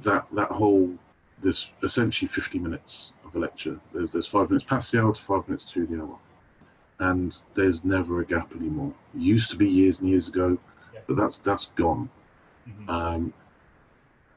[0.03, 0.93] that that whole
[1.41, 3.79] there's essentially 50 minutes of a lecture.
[3.93, 6.17] There's there's five minutes past the hour to five minutes to the hour
[7.01, 10.57] and there's never a gap anymore It used to be years and years ago
[10.93, 11.01] Yeah.
[11.07, 12.09] but that's that's gone
[12.67, 12.89] Mhm.
[12.89, 13.33] um,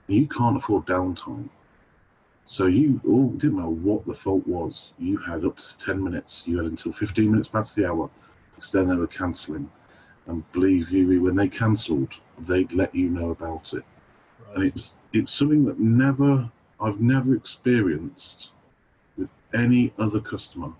[0.08, 1.48] you can't afford downtime.
[2.46, 4.92] So you all didn't know what the fault was.
[4.98, 6.44] You had up to ten minutes.
[6.46, 8.10] You had until fifteen minutes past the hour,
[8.54, 9.70] because then they were cancelling.
[10.26, 13.84] And believe you, when they cancelled, they'd let you know about it.
[14.54, 16.50] And it's it's something that never
[16.80, 18.50] I've never experienced
[19.16, 20.72] with any other customer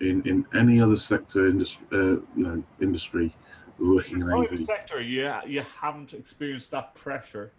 [0.00, 3.34] in, in any other sector industry uh, you know industry
[3.78, 7.50] working in Private sector, yeah, you haven't experienced that pressure.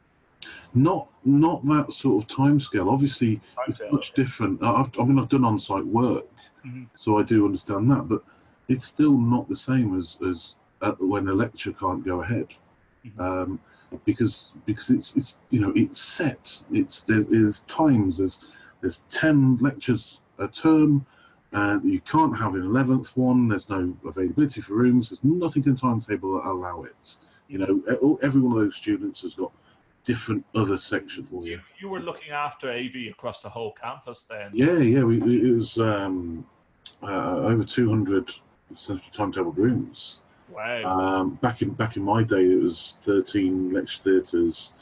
[0.74, 2.92] Not not that sort of timescale.
[2.92, 4.62] Obviously, it's Timescale, much different.
[4.64, 6.26] I- I've, I mean, I've done on-site work,
[6.66, 6.88] Mhm.
[6.96, 8.08] so I do understand that.
[8.08, 8.24] But
[8.68, 12.48] it's still not the same as as uh, when a lecture can't go ahead,
[13.06, 13.20] Mhm.
[13.20, 13.60] um,
[14.06, 16.64] because because it's it's you know it's set.
[16.72, 18.18] It's there's, there's times.
[18.18, 18.46] There's
[18.82, 21.06] there's ten lectures a term,
[21.54, 23.48] and you can't have an eleventh one.
[23.48, 25.10] There's no availability for rooms.
[25.10, 27.16] There's nothing in the timetable that allow it.
[27.48, 29.52] You know, every one of those students has got
[30.04, 31.60] different other section for you.
[31.80, 34.52] You, were looking after AV across the whole campus then.
[34.54, 36.46] Yeah, yeah, we, we, it was um,
[37.04, 38.32] uh, over 200
[38.76, 40.20] central timetabled rooms.
[40.50, 40.84] Wow.
[40.84, 44.74] Um, back in back in my day, it was 13 lecture theatres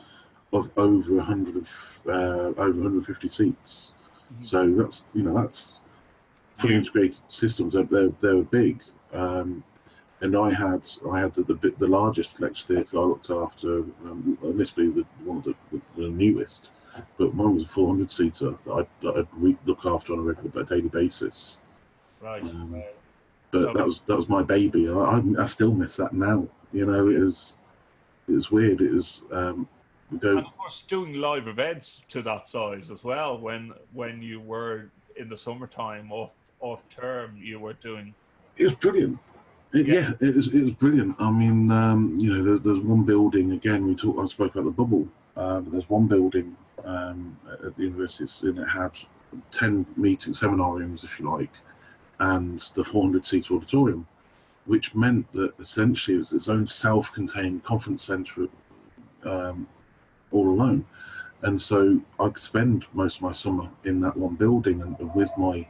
[0.52, 1.70] of over 100 of
[2.08, 3.94] uh, over 150 seats.
[4.34, 4.46] Mhm.
[4.46, 5.79] So that's you know that's
[6.60, 7.74] fully integrated systems.
[7.74, 8.82] They're they're, they're big.
[9.14, 9.64] Um,
[10.22, 14.38] and I had I had the the, the largest lecture theatre I looked after, um,
[14.44, 16.70] initially the one of the, the, the newest,
[17.18, 20.22] but mine was a 400 seater that I'd, that I'd re- look after on a
[20.24, 21.60] regular daily basis.
[22.22, 22.44] right.
[22.44, 22.84] um.
[23.52, 23.74] But Okay.
[23.80, 24.88] that was that was my baby.
[24.90, 26.48] I, I, I still miss that now.
[26.72, 27.58] You know, it was
[28.28, 28.82] it was weird.
[28.82, 29.68] It was um,
[30.20, 33.40] go And of course, doing live events to that size as well.
[33.40, 38.14] When when you were in the summertime off off term, you were doing.
[38.58, 39.20] It was brilliant.
[39.74, 39.94] It, Yeah.
[40.20, 40.28] yeah.
[40.28, 41.16] it was it was brilliant.
[41.20, 43.86] I mean, um, you know, there, there's one building again.
[43.88, 44.20] We talked.
[44.20, 48.60] I spoke about the bubble, uh, but there's one building um, at the university, and
[48.60, 48.92] it had
[49.52, 51.52] ten meeting seminar rooms, if you like,
[52.20, 54.08] and the 400 seat auditorium,
[54.66, 58.48] which meant that essentially it was its own self-contained conference centre,
[59.24, 59.68] um,
[60.32, 60.86] all alone.
[61.42, 65.30] And so I could spend most of my summer in that one building and with
[65.38, 65.66] my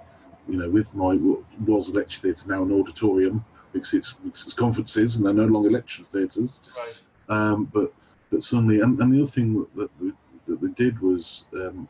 [0.49, 1.17] you know, with my
[1.65, 3.43] was a lecture theatre now an auditorium
[3.73, 6.59] because it's, because it's conferences and they're no longer lecture theatres.
[6.77, 6.95] Right.
[7.29, 7.93] Um, but
[8.31, 10.11] but suddenly, and, and the other thing that, that, we,
[10.47, 11.87] that they did was um,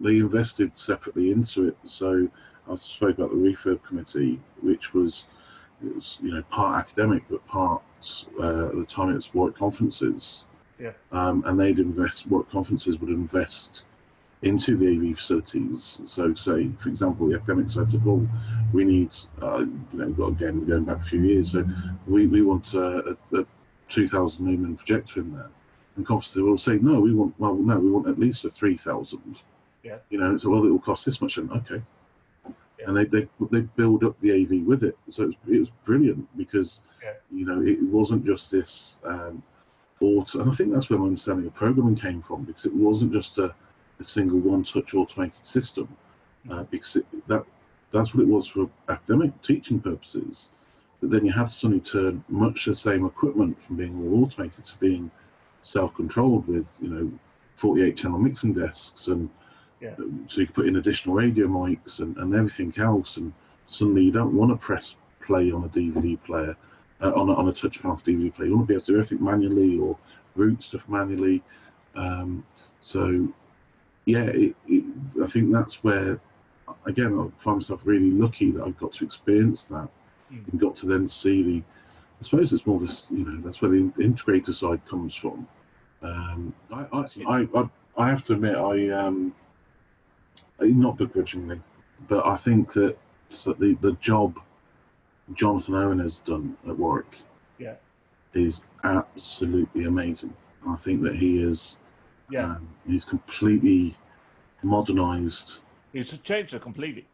[0.00, 1.76] they invested separately into it.
[1.86, 2.28] So
[2.70, 5.26] I spoke about the refurb committee, which was
[5.84, 7.82] it was you know part academic but part
[8.40, 10.44] uh, at the time it was Warwick conferences.
[10.78, 10.92] Yeah.
[11.12, 13.84] Um, and they'd invest, what conferences would invest
[14.44, 16.00] into the AV facilities.
[16.06, 18.26] So, say, for example, the academic side said, well,
[18.72, 21.64] we need, uh, you know, got again, going back a few years, so
[22.06, 23.46] we, we want a, a, a
[23.88, 25.50] 2000 lumen projector in there.
[25.96, 29.36] And conferences will say, no, we want, well, no, we want at least a 3000.
[29.82, 29.98] Yeah.
[30.10, 31.36] You know, so, well, it will cost this much.
[31.38, 31.82] And okay.
[32.78, 32.86] Yeah.
[32.88, 34.96] And they, they, they build up the AV with it.
[35.08, 37.12] So it was, it was brilliant because, Yeah.
[37.30, 39.42] you know, it wasn't just this, um,
[40.00, 43.12] auto, and I think that's where my understanding of programming came from because it wasn't
[43.12, 43.54] just a,
[44.00, 45.88] a single one-touch automated system,
[46.50, 47.44] uh, because it, that
[47.92, 50.50] that's what it was for academic teaching purposes.
[51.00, 54.64] But then you had to suddenly turn much the same equipment from being all automated
[54.64, 55.10] to being
[55.62, 57.10] self-controlled with you know
[57.56, 59.30] 48 channel mixing desks and
[59.80, 59.94] Yeah.
[59.98, 63.32] um, so you could put in additional radio mics and, and everything else and
[63.66, 66.54] suddenly you don't want to press play on a DVD player
[67.00, 68.92] uh, on, a, on a touch panel DVD player you want to be able to
[68.92, 69.96] do everything manually or
[70.36, 71.42] route stuff manually
[71.94, 72.44] um,
[72.80, 73.26] so
[74.06, 74.84] yeah it, it,
[75.22, 76.20] I think that's where
[76.86, 79.88] again I find myself really lucky that I've got to experience that
[80.32, 80.50] Mm.
[80.50, 81.62] and got to then see the
[82.20, 85.46] I suppose it's more this you know that's where the integrator side comes from
[86.00, 89.34] um, I, I, I, I, I have to admit I um,
[90.60, 91.60] not begrudgingly
[92.08, 92.96] but I think that
[93.30, 94.40] so the, the job
[95.34, 97.16] Jonathan Owen has done at Warwick
[97.58, 97.74] Yeah.
[98.32, 100.34] is absolutely amazing
[100.66, 101.76] I think that he is
[102.30, 102.46] Yeah.
[102.46, 103.96] um, he's completely
[104.62, 105.58] modernized
[105.92, 107.06] It's changed it completely.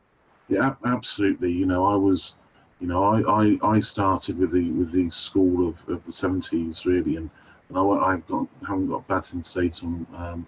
[0.49, 1.53] yeah, absolutely.
[1.53, 2.35] You know, I was,
[2.81, 6.87] you know, I, I, I started with the with the school of, of the seventies
[6.87, 7.31] really, and,
[7.69, 10.07] and I, I've got haven't got bad things to say to him.
[10.17, 10.47] Um,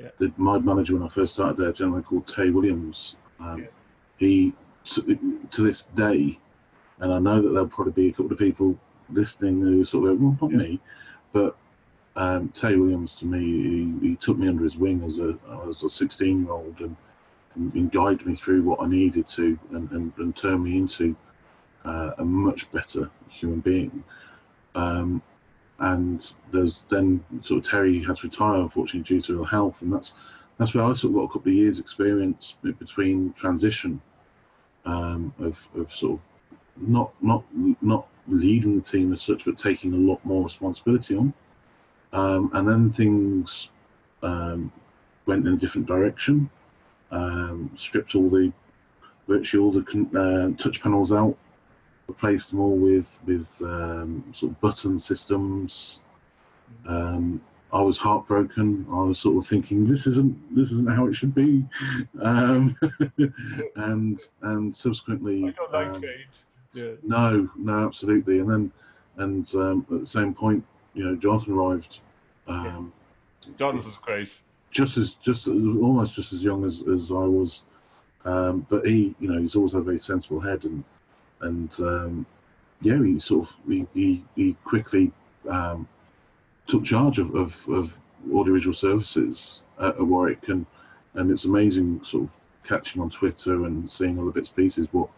[0.00, 0.08] Yeah.
[0.18, 3.66] the, my manager when I first started there, a gentleman called Tay Williams, um, Yeah.
[4.16, 4.54] he
[4.86, 6.38] to, to this day,
[6.98, 8.78] and I know that there'll probably be a couple of people
[9.10, 10.58] listening who sort of, well, not Yeah.
[10.58, 10.80] me,
[11.32, 11.56] but
[12.16, 13.40] um, Tay Williams to me,
[14.00, 15.36] he, he took me under his wing as a
[15.68, 16.96] as a sixteen year old and
[17.56, 21.16] and, and guide me through what I needed to and, and, and turn me into
[21.84, 24.02] uh, a much better human being.
[24.74, 25.22] Um,
[25.78, 29.92] and there's then sort of Terry had to retire unfortunately due to ill health, and
[29.92, 30.14] that's
[30.58, 34.00] that's where I sort of got a couple of years experience between transition
[34.84, 36.20] um, of, of sort of
[36.88, 37.44] not not
[37.82, 41.32] not leading the team as such, but taking a lot more responsibility on.
[42.14, 43.68] Um, and then things
[44.22, 44.72] um,
[45.26, 46.48] went in a different direction
[47.14, 48.52] um, stripped all the
[49.28, 51.36] virtually all the con- uh, touch panels out,
[52.08, 56.02] replaced them all with with um, sort of button systems.
[56.86, 57.40] Um,
[57.72, 58.86] I was heartbroken.
[58.90, 61.64] I was sort of thinking this isn't this isn't how it should be,
[62.22, 62.76] um,
[63.76, 65.54] and and subsequently.
[65.72, 66.04] I um.
[66.74, 66.94] Yeah.
[67.04, 68.40] no, no, absolutely.
[68.40, 68.72] And then,
[69.18, 72.00] and um, at the same point, you know, Jonathan arrived,
[72.46, 72.92] um,
[73.58, 74.28] Jonathan's great.
[74.70, 77.62] just as just almost just as young as, as I was,
[78.24, 80.84] um, but he, you know, he's always had a very sensible head, and
[81.40, 82.26] and um,
[82.80, 85.12] yeah, he sort of he he, he quickly
[85.48, 85.86] um,
[86.66, 87.96] took charge of, of, of
[88.32, 90.66] audiovisual services at, at Warwick, and
[91.14, 92.30] and it's amazing sort of
[92.66, 95.08] catching on Twitter and seeing all the bits pieces what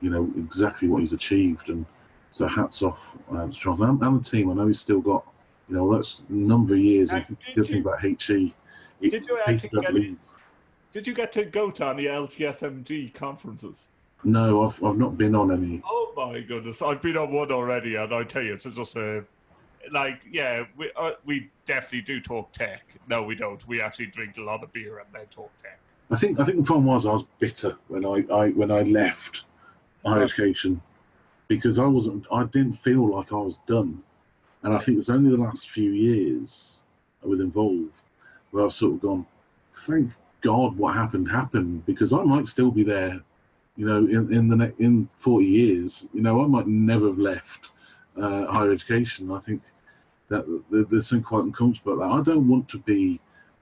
[0.00, 1.84] you know exactly what he's achieved, and
[2.32, 2.98] so hats off
[3.32, 4.50] uh, to Jonathan and, and the team.
[4.50, 5.26] I know he's still got
[5.72, 7.10] you know that's a number of years.
[7.12, 8.54] And did still think about HE.
[9.00, 10.16] Did you actually get-
[10.92, 13.86] Did you get to go to any LTSMG conferences?
[14.24, 15.80] No, I've, I've not been on any.
[15.86, 19.24] Oh my goodness, I've been on one already, and I tell you, it's just a
[19.90, 22.82] like, yeah, we uh, we definitely do talk tech.
[23.08, 23.66] No, we don't.
[23.66, 25.78] We actually drink a lot of beer and then talk tech.
[26.10, 28.82] I think I think the problem was I was bitter when I, I when I
[28.82, 29.46] left
[30.04, 30.80] higher education
[31.48, 34.02] because I wasn't I didn't feel like I was done,
[34.62, 36.82] and I think it's only the last few years
[37.22, 37.92] I was involved
[38.50, 39.26] where I've sort of gone,
[39.86, 40.10] thank
[40.40, 43.20] God what happened happened because I might still be there,
[43.76, 47.18] you know, in in the ne- in forty years, you know, I might never have
[47.18, 47.70] left
[48.16, 49.30] uh, higher education.
[49.32, 49.62] I think
[50.28, 52.30] that there's something quite uncomfortable about that.
[52.30, 53.20] I don't want to be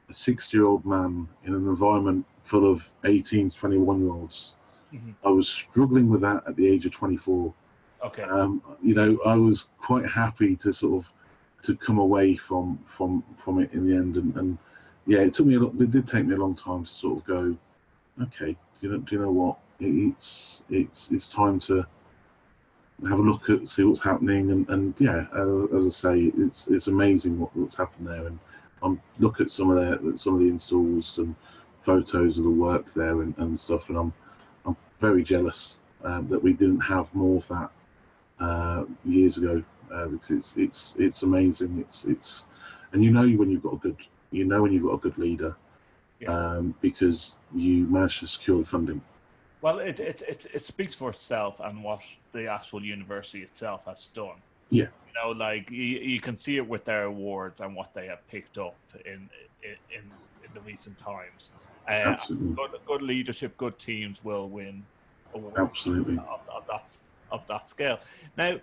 [0.09, 4.55] a 60 year old man in an environment full of 18 to 21 year olds.
[4.93, 5.15] Mhm.
[5.25, 7.53] I was struggling with that at the age of 24.
[8.05, 8.23] Okay.
[8.23, 11.13] Um, you know, I was quite happy to sort of
[11.63, 14.59] to come away from from from it in the end, and, and
[15.07, 15.75] yeah, it took me a lot.
[15.81, 17.57] It did take me a long time to sort of go,
[18.23, 19.59] okay, do you know, do you know what?
[19.81, 21.85] It's it's it's time to
[23.09, 25.27] have a look at see what's happening, and and yeah,
[25.75, 28.39] as I say, it's it's amazing what, what's happened there, and
[28.83, 31.35] I'm look at some of the some of the installs and
[31.85, 34.13] photos of the work there and, and stuff, and I'm
[34.65, 37.71] I'm very jealous um, that we didn't have more of that
[38.41, 39.63] uh, years ago
[39.93, 41.79] uh, because it's it's it's amazing.
[41.79, 42.47] It's it's
[42.93, 43.97] and you know when you've got a good,
[44.31, 45.55] you know when you've got a good leader,
[46.19, 46.33] Yeah.
[46.33, 49.01] um, because you managed to secure the funding.
[49.63, 52.01] Well, it, it it it speaks for itself and what
[52.33, 54.43] the actual university itself has done.
[54.71, 54.87] Yeah.
[55.07, 58.27] You know, like you, you can see it with their awards and what they have
[58.29, 59.29] picked up in
[59.63, 61.51] in in, the recent times.
[61.89, 62.55] Uh, Absolutely.
[62.55, 64.85] good, good leadership, good teams will win
[65.57, 66.17] Absolutely.
[66.19, 66.89] of, of that
[67.33, 67.99] of that scale.
[68.37, 68.59] Now,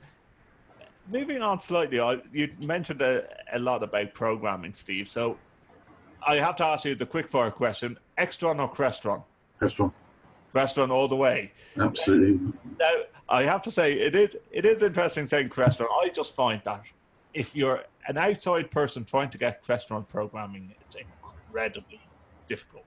[1.12, 5.10] moving on slightly, I, you mentioned a, a lot about programming, Steve.
[5.10, 5.38] So,
[6.26, 9.24] I have to ask you the quick fire question: Extron or Crestron?
[9.60, 9.94] Restaurant.
[10.54, 11.52] Crestron all the way.
[11.80, 12.54] Absolutely.
[12.80, 12.92] Now,
[13.30, 15.88] I have to say, it is it is interesting saying Crestron.
[16.04, 16.84] I just find that
[17.34, 22.00] if you're an outside person trying to get Crestron programming, it's incredibly
[22.48, 22.86] difficult.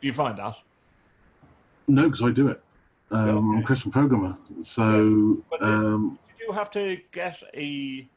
[0.00, 0.56] Do you find that?
[1.86, 2.62] No, because I do it.
[3.12, 3.66] Um, I'm a Okay.
[3.74, 8.08] Crestron programmer, so the- um, Did you have to get a?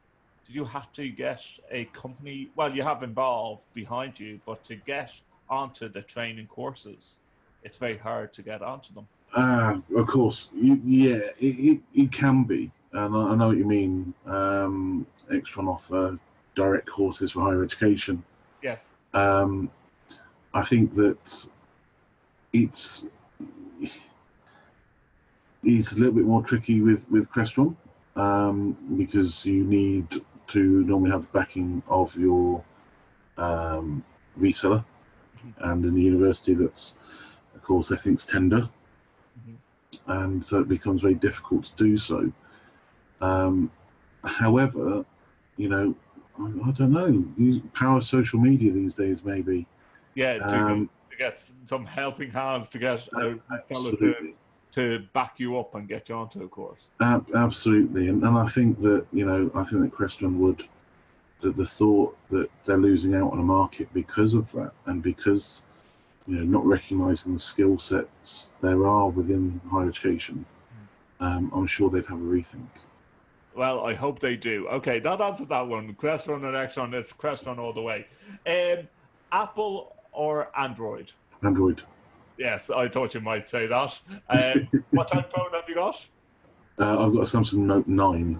[0.45, 1.41] Did you have to get
[1.71, 2.49] a company?
[2.55, 5.11] Well, you have Involve behind you, but to get
[5.49, 7.15] onto the training courses,
[7.63, 9.07] it's very hard to get onto them.
[9.35, 13.57] uh, of course, you, yeah, it, it, it can be, and I, I know what
[13.57, 14.13] you mean.
[14.25, 16.17] Um, Extron offer
[16.55, 18.23] direct courses for higher education.
[18.63, 18.81] Yes.
[19.13, 19.69] Um,
[20.53, 21.49] I think that
[22.53, 23.07] it's
[25.65, 27.75] it's a little bit more tricky with with Crestron
[28.15, 32.63] um, because you need to normally have the backing of your
[33.37, 34.03] um,
[34.39, 34.83] reseller,
[35.59, 36.95] and in the university, that's
[37.55, 38.69] of course everything's tender,
[40.07, 42.31] and so it becomes very difficult to do so.
[43.21, 43.71] Um,
[44.23, 45.05] however,
[45.57, 45.95] you know,
[46.39, 47.25] I, I don't know.
[47.37, 49.65] Use power social media these days, maybe.
[50.15, 50.37] Yeah.
[50.37, 54.35] To, Um, to get some helping hands to get a fellow Absolutely.
[54.75, 56.81] To back you up and get you onto a course.
[56.99, 60.67] Ab- absolutely, and, and I think that you know, I think that Crestron would,
[61.41, 65.63] that the thought that they're losing out on a market because of that, and because
[66.27, 70.45] you know, not recognising the skill sets there are within higher education,
[71.21, 72.67] um, I'm sure they'd have a rethink.
[73.55, 74.67] Well, I hope they do.
[74.67, 75.93] Okay, that answers that one.
[75.93, 78.05] Crestron and Extron, it's Crestron all the way.
[78.45, 78.87] Um,
[79.31, 81.11] Apple or Android?
[81.43, 81.81] Android,
[82.37, 83.97] Yes, I thought you might say that.
[84.29, 86.05] Um, what type of phone have you got?
[86.79, 88.39] uh, I've got a Samsung Note Nine.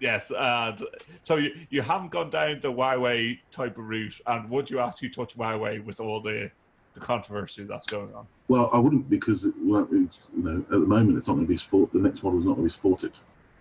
[0.00, 0.82] Yes, and
[1.24, 5.10] so you, you haven't gone down the Huawei type of route, and would you actually
[5.10, 6.50] touch Huawei with all the,
[6.94, 8.26] the controversy that's going on?
[8.48, 11.52] Well, I wouldn't because well, it, you know, at the moment it's not going to
[11.52, 11.92] be sport.
[11.92, 13.12] The next model is not going to be supported.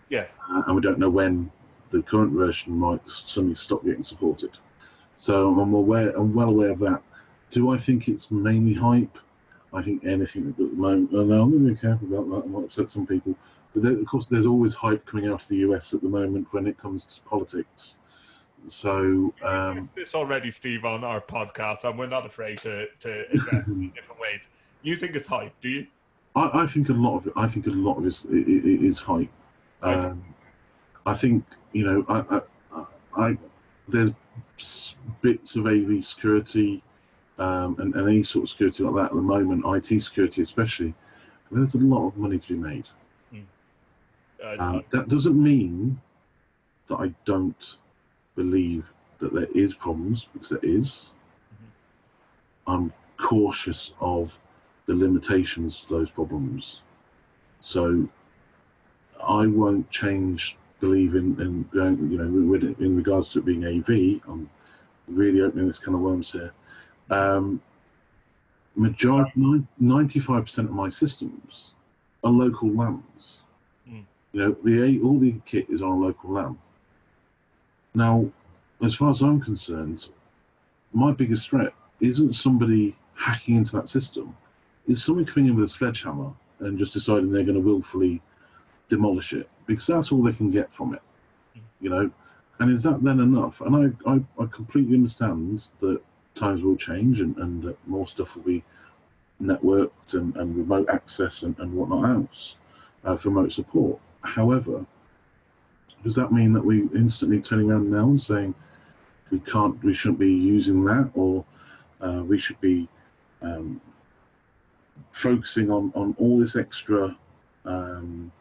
[0.10, 1.52] Yes, uh, and we don't know when
[1.92, 4.52] the current version might suddenly stop getting supported.
[5.16, 7.02] So I'm aware, I'm well aware of that.
[7.52, 9.18] Do I think it's mainly hype?
[9.74, 11.12] I think anything at the moment.
[11.12, 12.48] And I'm going to be careful about that.
[12.48, 13.36] I might upset some people.
[13.74, 16.48] But there, of course, there's always hype coming out of the US at the moment
[16.52, 18.00] when it comes to politics.
[18.68, 23.68] So um, this already, Steve, on our podcast, and we're not afraid to, to address
[23.68, 24.48] it in different ways.
[24.82, 25.88] You think it's hype, do you?
[26.36, 27.34] I, I think a lot of it.
[27.36, 29.30] I think a lot of it is, i- i- hype.
[29.82, 30.06] Right.
[30.06, 30.24] Um,
[31.06, 32.42] I think you know, I,
[32.76, 32.86] I,
[33.30, 33.38] I
[33.88, 34.12] there's
[35.22, 36.84] bits of AV security
[37.40, 40.94] um, and, and any sort of security like that at the moment, IT security especially.
[41.52, 42.86] There's a lot of money to be made.
[44.44, 46.00] Uh, Um, that doesn't mean
[46.88, 47.78] that I don't
[48.36, 48.86] believe
[49.20, 51.10] that there is problems because there is.
[52.68, 54.38] I'm cautious of
[54.86, 56.82] the limitations of those problems.
[57.62, 58.08] So
[59.24, 64.22] I won't change believe in, in going, you know, in regards to it being AV.
[64.30, 64.50] I'm
[65.08, 66.52] really opening this kind of worms here.
[67.10, 67.62] Um,
[68.76, 69.32] majority,
[69.82, 71.72] 95% of my systems
[72.24, 73.42] are local LANs.
[73.90, 74.06] Mm.
[74.34, 76.58] You know, the all the kit is on a local LAN.
[77.94, 78.30] Now,
[78.84, 80.10] as far as I'm concerned,
[80.94, 84.36] my biggest threat isn't somebody hacking into that system.
[84.88, 88.22] It's somebody coming in with a sledgehammer and just deciding they're going to willfully
[88.90, 91.02] demolish it because that's all they can get from it.
[91.82, 92.12] You know,
[92.60, 93.62] and is that then enough?
[93.62, 96.02] And I, I, I completely understand that
[96.40, 98.64] times will change and, and that more stuff will be
[99.42, 102.58] networked and, and remote access and, and whatnot else
[103.04, 104.00] uh, for remote support.
[104.22, 104.86] However,
[106.04, 108.56] does that mean that we instantly turning around now and saying
[109.32, 111.46] we can't, we shouldn't be using that, or
[112.02, 112.88] uh, we should be
[113.42, 113.80] um,
[115.12, 117.16] focusing on, on all this extra
[117.66, 118.32] um,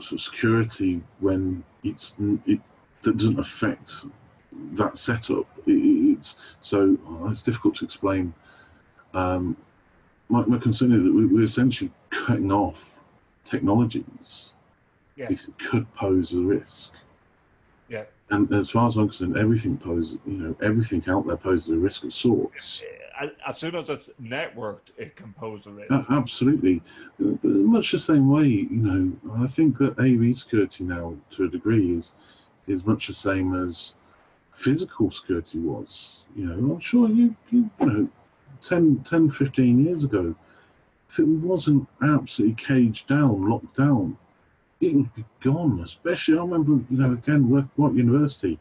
[0.00, 2.16] sort of security when it's
[2.46, 2.60] it
[3.02, 4.06] that doesn't affect
[4.72, 5.46] that setup.
[5.66, 8.32] It's so oh, it's difficult to explain.
[9.12, 9.56] Um,
[10.28, 12.84] my, my concern is that we, we're essentially cutting off
[13.44, 14.52] technologies
[15.16, 15.26] Yeah.
[15.28, 16.92] because it could pose a risk.
[17.88, 18.04] Yeah.
[18.30, 21.76] And as far as I'm concerned, everything poses, you know, everything out there poses a
[21.76, 22.82] risk of sorts.
[23.46, 25.90] As soon as it's networked, it can pose a risk.
[25.90, 26.82] A- Absolutely.
[27.22, 29.12] Uh, Much the same way, you know,
[29.44, 32.12] I think that AV security now, to a degree, is
[32.66, 33.92] is much the same as
[34.64, 36.16] physical security was.
[36.34, 38.08] You know, I'm sure you, you, you know,
[38.64, 40.34] 10, 10, 15 years ago,
[41.10, 44.16] if it wasn't absolutely caged down, locked down,
[44.80, 45.80] it would be gone.
[45.84, 48.58] Especially, I remember, you know, again, work, what university.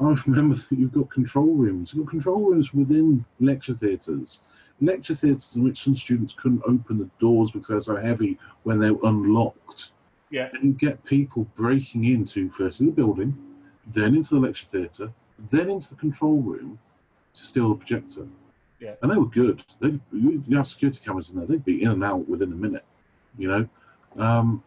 [0.00, 1.92] I remember that you've got control rooms.
[1.94, 4.40] You've got control rooms within lecture theatres
[4.80, 8.38] lecture theatres in which some students couldn't open the doors because they were so heavy
[8.62, 9.92] when they were unlocked.
[10.30, 10.48] Yeah.
[10.54, 13.36] And get people breaking into first the building,
[13.92, 15.12] then into the lecture theatre,
[15.50, 16.78] then into the control room
[17.34, 18.26] to steal the projector.
[18.80, 18.94] Yeah.
[19.02, 19.62] And they were good.
[19.80, 21.46] They you have security cameras in there.
[21.46, 22.84] They'd be in and out within a minute.
[23.38, 23.68] You know,
[24.22, 24.62] um,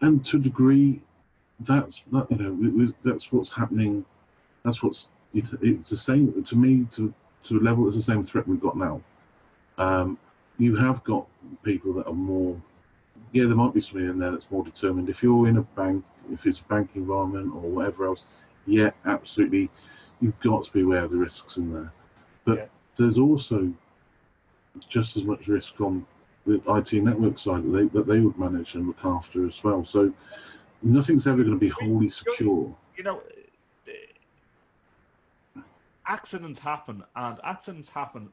[0.00, 1.00] and to a degree,
[1.60, 4.04] that's that, you know it that's what's happening.
[4.64, 7.12] That's what's it, it's the same to me to
[7.44, 7.86] to a level.
[7.86, 9.00] It's the same threat we've got now.
[9.78, 10.18] Um,
[10.58, 11.26] you have got
[11.62, 12.60] people that are more.
[13.32, 15.08] Yeah, there might be somebody in there that's more determined.
[15.08, 18.24] If you're in a bank, if it's a bank environment or whatever else,
[18.66, 19.70] yeah, absolutely,
[20.20, 21.92] you've got to be aware of the risks in there.
[22.44, 22.66] But Yeah.
[22.96, 23.72] there's also
[24.88, 26.06] just as much risk on
[26.46, 29.84] the IT network side that they that they would manage and look after as well.
[29.84, 30.12] So
[30.82, 32.74] nothing's ever going to be wholly secure.
[32.96, 33.22] you know,
[36.06, 38.28] accidents happen, and accidents happen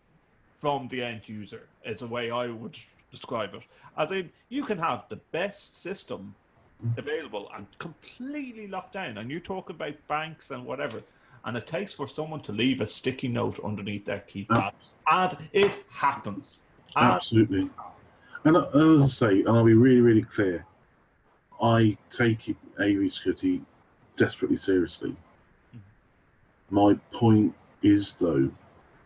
[0.59, 1.67] from the end user.
[1.85, 2.77] Is the way I would
[3.11, 3.63] describe it.
[3.97, 6.35] As in, you can have the best system
[6.85, 6.97] mm.
[6.97, 11.01] available and completely locked down, and you talk about banks and whatever,
[11.45, 14.71] and it takes for someone to leave a sticky note underneath their keypad,
[15.11, 16.59] and it happens.
[16.95, 17.69] And Absolutely.
[18.43, 20.65] And, uh, as I say, and I'll be really, really clear,
[21.61, 23.61] I take it, AV security
[24.15, 25.15] desperately seriously.
[26.69, 28.49] My point is, though,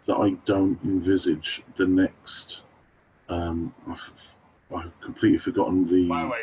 [0.05, 2.61] that I don't envisage the next.
[3.29, 4.11] Um, I've,
[4.75, 6.41] I've completely forgotten the way,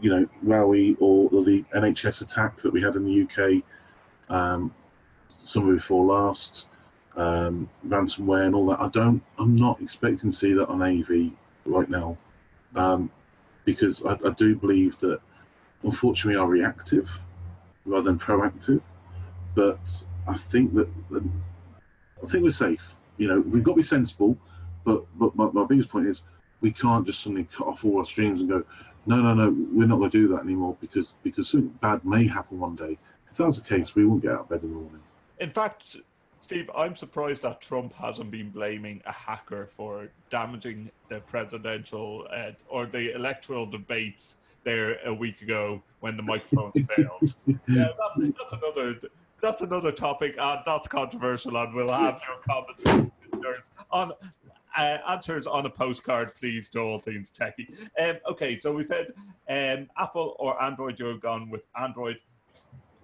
[0.00, 3.62] you know, Wowie or, or the NHS attack that we had in the UK
[4.28, 4.74] um,
[5.44, 6.66] summer before last,
[7.16, 8.80] um, ransomware and all that.
[8.80, 11.32] I don't, I'm not expecting to see that on AV
[11.64, 12.16] right now
[12.74, 13.10] um,
[13.64, 15.20] because I, I do believe that
[15.82, 17.10] unfortunately are reactive
[17.84, 18.80] rather than proactive.
[19.54, 19.78] But
[20.26, 21.22] I think that, that
[22.22, 22.82] I think we're safe.
[23.18, 24.36] You know, we've got to be sensible.
[24.84, 26.22] But but my, my biggest point is
[26.60, 28.64] we can't just suddenly cut off all our streams and go,
[29.06, 32.26] no, no, no, we're not going to do that anymore because because something bad may
[32.26, 32.98] happen one day.
[33.34, 35.00] If that's the case, we won't get out of bed in the morning.
[35.40, 35.96] In fact,
[36.40, 42.52] Steve, I'm surprised that Trump hasn't been blaming a hacker for damaging the presidential uh,
[42.68, 47.34] or the electoral debates there a week ago when the microphones failed.
[47.66, 49.00] Yeah, that's, that's another
[49.42, 54.12] that's another topic, and that's controversial, and we'll have your comments answers on
[54.76, 57.66] uh, answers on a postcard, please, to all things techie.
[57.98, 59.12] Um, okay, so we said
[59.48, 61.00] um, Apple or Android.
[61.00, 62.18] You've gone with Android.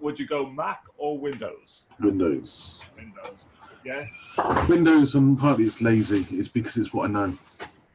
[0.01, 1.83] Would you go Mac or Windows?
[2.01, 2.81] Windows.
[2.95, 3.45] Windows.
[3.83, 4.07] Yeah.
[4.67, 6.25] Windows, and partly it's lazy.
[6.31, 7.37] It's because it's what I know.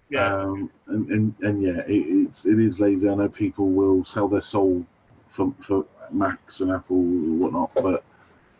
[0.09, 0.35] Yeah.
[0.35, 3.09] Um, and, and, and yeah, it, it's it is lazy.
[3.09, 4.85] I know people will sell their soul
[5.29, 8.05] for, for Macs and Apple and whatnot, but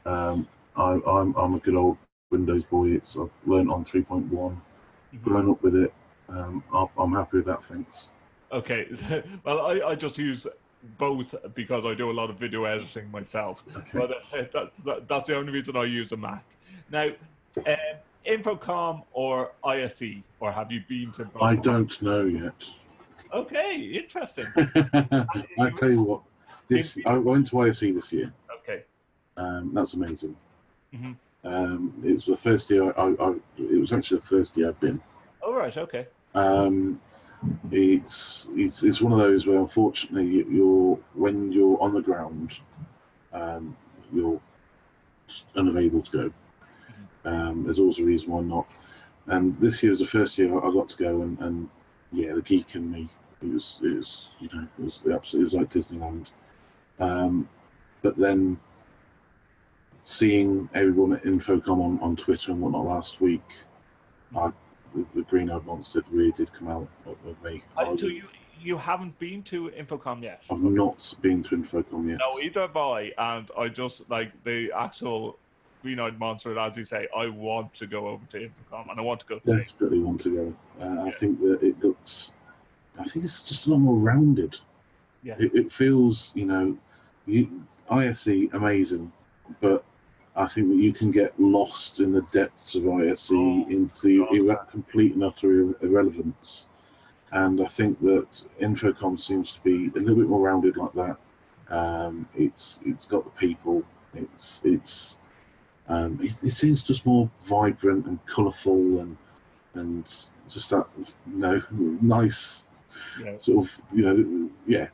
[0.05, 1.99] um, I, I'm I'm a good old
[2.31, 2.89] Windows boy.
[2.89, 5.23] It's I've learned on 3.1, Mhm.
[5.23, 5.93] grown up with it.
[6.29, 7.63] Um, I'm, I'm happy with that.
[7.63, 8.11] Thanks.
[8.53, 8.89] Okay.
[9.45, 10.47] well, I, I just use
[10.99, 13.63] both because I do a lot of video editing myself.
[13.75, 13.89] Okay.
[13.93, 14.15] But uh,
[14.53, 16.45] that's, that, that's the only reason I use a Mac.
[16.91, 17.07] Now,
[17.67, 17.77] um,
[18.27, 21.43] InfoComm or ISE, or have you been to both?
[21.43, 22.65] I don't know yet.
[23.33, 24.47] Okay, interesting.
[24.57, 26.23] I tell you what,
[26.69, 28.33] this I went to ISE this year.
[28.63, 28.83] Okay.
[29.37, 30.37] Um, that's amazing.
[30.95, 31.17] Mhm.
[31.45, 32.93] Um, it was the first year.
[32.97, 35.01] I, I, it was actually the first year I've been.
[35.43, 35.77] All right.
[35.77, 36.07] Okay.
[36.35, 37.01] Um,
[37.71, 42.59] it's it's it's one of those where unfortunately you- you're when you're on the ground,
[43.33, 43.77] um,
[44.13, 44.41] you're
[45.55, 47.31] unable to go.
[47.31, 48.67] Um, there's always a reason why not.
[49.27, 51.69] And this year was the first year I got to go, and, and
[52.13, 53.09] yeah, the geek in me,
[53.43, 56.27] it was it was you know it was absolutely it was like Disneyland.
[57.01, 57.49] Um,
[58.03, 58.59] but then
[60.03, 63.43] seeing everyone at InfoComm on, on Twitter and whatnot last week,
[64.37, 64.53] I,
[64.97, 67.63] the, the Green Eyed Monster really did come out of me.
[67.77, 68.23] I, Uh, you
[68.59, 70.43] you haven't been to InfoComm yet?
[70.51, 72.19] I've not been to InfoComm yet.
[72.19, 75.39] No, either have I, and I just like the actual
[75.83, 77.07] Green Eyed Monster, as you say.
[77.17, 79.39] I want to go over to InfoComm, and I want to go.
[79.39, 80.85] To desperately want to go.
[80.85, 82.33] Uh, I think that it looks.
[82.99, 84.57] I think it's just a lot more rounded.
[85.23, 85.35] Yeah.
[85.39, 86.79] It, it feels, you know,
[87.27, 89.13] you ISE amazing,
[89.61, 89.85] but
[90.37, 94.27] I think that you can get lost in the depths of ISE Oh, into
[94.71, 96.69] complete and utter irre- irrelevance.
[97.33, 98.29] And I think that
[98.61, 101.17] InfoComm seems to be a little bit more rounded like that.
[101.69, 103.83] Um, it's it's got the people.
[104.15, 105.19] It's it's
[105.89, 109.17] um, it, it seems just more vibrant and colourful and
[109.75, 110.05] and
[110.49, 111.63] just that you know
[112.01, 112.69] nice
[113.23, 114.89] Yeah, sort of you know yeah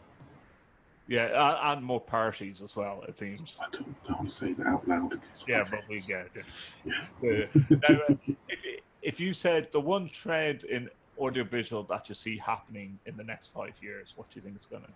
[1.08, 3.04] yeah, and, and more parties as well.
[3.08, 3.56] It seems.
[3.60, 6.44] I don't, don't want to say that out loud Yeah, but we get it.
[6.84, 7.46] Yeah.
[7.70, 8.14] Uh, now, uh,
[8.48, 10.88] if, if you said the one trend in
[11.18, 14.66] audiovisual that you see happening in the next five years, what do you think is
[14.66, 14.88] going to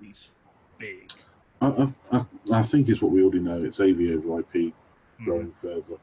[0.00, 0.14] be
[0.78, 1.12] big?
[1.60, 3.62] I, I, I, think it's what we already know.
[3.62, 4.72] It's AV over IP
[5.24, 5.96] growing further.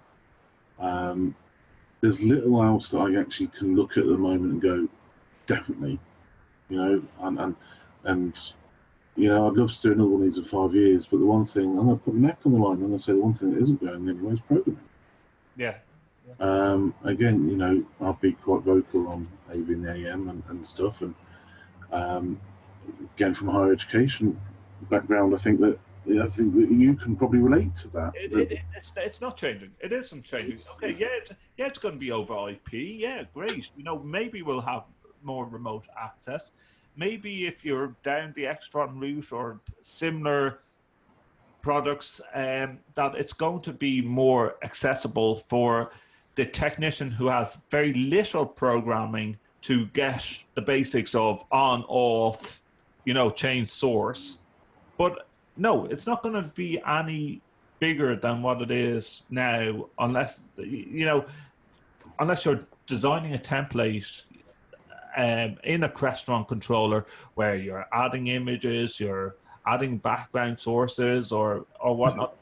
[0.79, 1.35] Um,
[2.01, 4.87] there's little else that I actually can look at at the moment and go,
[5.47, 5.99] definitely,
[6.69, 7.55] you know, and and,
[8.03, 8.39] and
[9.17, 11.07] you know, I'd love to do another one of these in five years.
[11.07, 12.73] But the one thing I'm going to put my neck on the line.
[12.75, 14.79] And I'm going to say the one thing that isn't going anywhere is programming.
[15.57, 15.75] Yeah,
[16.39, 21.01] Um, again, you know, I've been quite vocal on AV and AM and, and stuff.
[21.01, 21.15] And
[21.91, 22.39] um,
[23.15, 24.39] again, from a higher education
[24.89, 28.13] background, I think that I think that you can probably relate to that.
[28.15, 29.71] it, that- it, it, it's, it's not changing.
[29.81, 30.59] It isn't changing.
[30.75, 32.71] Okay, yeah, it, yeah, it's going to be over IP.
[32.73, 33.69] Yeah, great.
[33.75, 34.83] You know, maybe we'll have
[35.23, 36.51] more remote access.
[36.97, 40.59] Maybe if you're down the Extron route or similar
[41.61, 45.91] products, um, that it's going to be more accessible for
[46.35, 50.23] the technician who has very little programming to get
[50.55, 52.61] the basics of on, off,
[53.05, 54.39] you know, change source.
[54.97, 55.27] But
[55.57, 57.41] no, it's not going to be any
[57.79, 61.25] bigger than what it is now, unless you know,
[62.19, 64.23] unless you're designing a template
[65.17, 71.95] um, in a Crestron controller where you're adding images, you're adding background sources, or or
[71.95, 72.35] whatnot.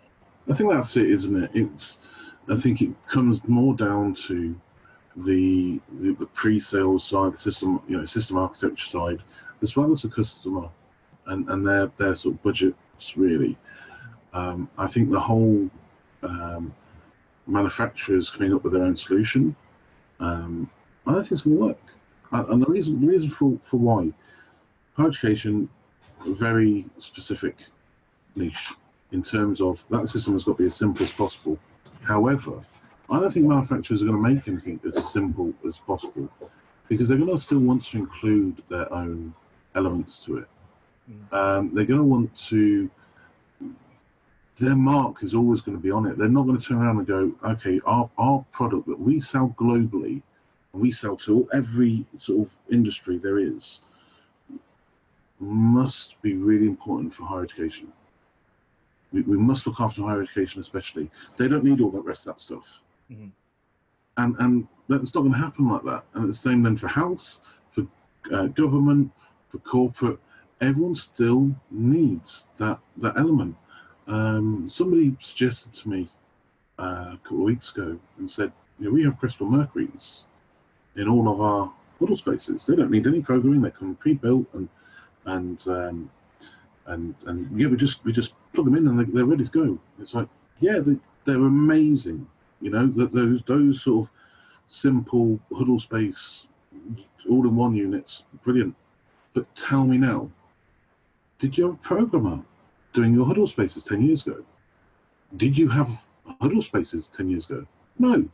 [0.50, 1.52] I think that's it, isn't it?
[1.54, 2.00] It's.
[2.48, 4.56] I think it comes more down to
[5.16, 9.24] the the, the pre-sales side, the system, you know, system architecture side,
[9.64, 10.70] as well as the customer,
[11.28, 13.58] and and their their sort of budgets really.
[14.34, 15.70] Um, I think the whole
[16.24, 16.74] um,
[17.48, 19.56] manufacturers coming up with their own solution.
[20.20, 20.70] Um,
[21.08, 21.78] I don't think it's going to work.
[22.36, 24.12] And and the reason the reason for for why
[24.96, 25.70] higher education
[26.26, 27.56] very specific
[28.36, 28.74] niche
[29.12, 31.58] in terms of that system has got to be as simple as possible.
[32.04, 32.64] However,
[33.10, 36.30] I don't think manufacturers are going to make anything as simple as possible
[36.88, 39.34] because they're going to still want to include their own
[39.76, 40.48] elements to it.
[41.32, 42.90] Um, they're going to want to.
[44.58, 46.18] Their mark is always going to be on it.
[46.18, 49.54] They're not going to turn around and go, okay, our, our product that we sell
[49.60, 50.22] globally,
[50.80, 53.82] we sell to every sort of industry there is,
[55.40, 57.92] must be really important for higher education.
[59.12, 61.10] We, we must look after higher education, especially.
[61.38, 62.66] They don't need all that rest of that stuff.
[63.12, 63.32] Mhm.
[64.18, 66.06] And and that's not going to happen like that.
[66.14, 67.40] And it's the same then for health,
[67.72, 67.86] for
[68.32, 69.12] uh, government,
[69.50, 70.20] for corporate.
[70.62, 73.56] Everyone still needs that that element.
[74.08, 76.10] Um, somebody suggested to me
[76.80, 80.24] uh, a couple of weeks ago and said, you know, we have Crestron Mercurys
[80.96, 82.66] in all of our huddle spaces.
[82.66, 83.62] They don't need any programming.
[83.62, 84.70] They come pre-built and
[85.26, 86.10] and um,
[86.88, 89.52] and and yeah, we just we just plug them in and they, they're ready to
[89.52, 89.80] go.
[90.00, 90.28] It's like
[90.60, 92.28] yeah, they, they're amazing.
[92.62, 94.12] You know, that those those sort of
[94.68, 96.46] simple huddle space,
[97.30, 98.76] all-in-one units, brilliant.
[99.34, 100.30] But tell me now,
[101.40, 102.42] did you have a programmer
[102.94, 104.44] doing your huddle spaces ten years ago?
[105.38, 105.90] Did you have
[106.40, 107.66] huddle spaces ten years ago?
[108.00, 108.28] No.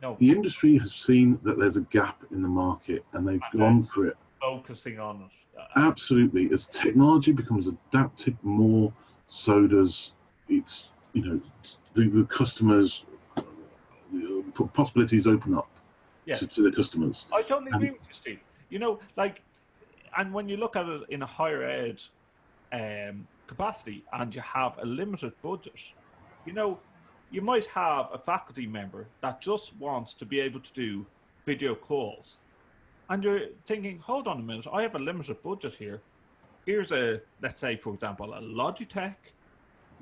[0.00, 3.58] No, The industry has seen that there's a gap in the market and they've Okay.
[3.58, 4.16] gone for it.
[4.40, 5.58] focusing on it.
[5.58, 6.50] Uh, Absolutely.
[6.52, 8.92] As technology becomes adapted more,
[9.28, 10.12] so does
[10.48, 11.40] it's you know
[11.94, 13.04] the, the customers
[13.36, 13.42] uh,
[14.72, 15.68] possibilities open up
[16.24, 16.36] Yeah.
[16.36, 17.26] to, to the customers.
[17.32, 18.40] I totally agree with you, Steve.
[18.70, 19.42] You know, like,
[20.16, 22.00] and when you look at it in a higher ed
[22.72, 25.78] um, capacity and you have a limited budget,
[26.44, 26.80] you know,
[27.30, 31.06] you might have a faculty member that just wants to be able to do
[31.46, 32.36] video calls.
[33.08, 36.00] And you're thinking, hold on a minute, I have a limited budget here.
[36.66, 39.14] Here's a, let's say, for example, a Logitech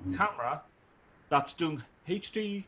[0.03, 0.17] hmm.
[0.17, 0.63] camera
[1.29, 2.65] that's doing HD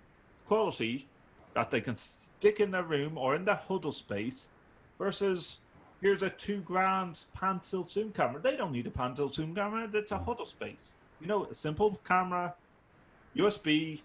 [0.47, 1.09] quality
[1.55, 4.47] that they can stick in their room or in their huddle space
[4.99, 5.59] versus
[6.01, 8.41] here's a two grand pan tilt zoom camera.
[8.41, 10.25] They don't need a pan tilt zoom camera, it's a hmm.
[10.25, 10.93] huddle space.
[11.21, 12.55] You know, a simple camera,
[13.37, 14.01] USB,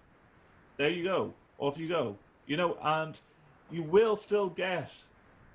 [0.77, 2.15] there you go, off you go.
[2.47, 3.19] You know, and
[3.71, 4.91] you will still get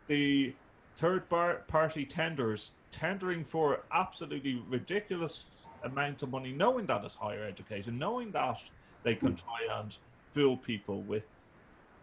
[0.08, 0.52] the
[0.96, 5.44] third party tenders tendering for absolutely ridiculous
[5.84, 8.58] amounts of money, knowing that it's higher education, knowing that
[9.02, 9.96] they can try and
[10.34, 11.22] fool people with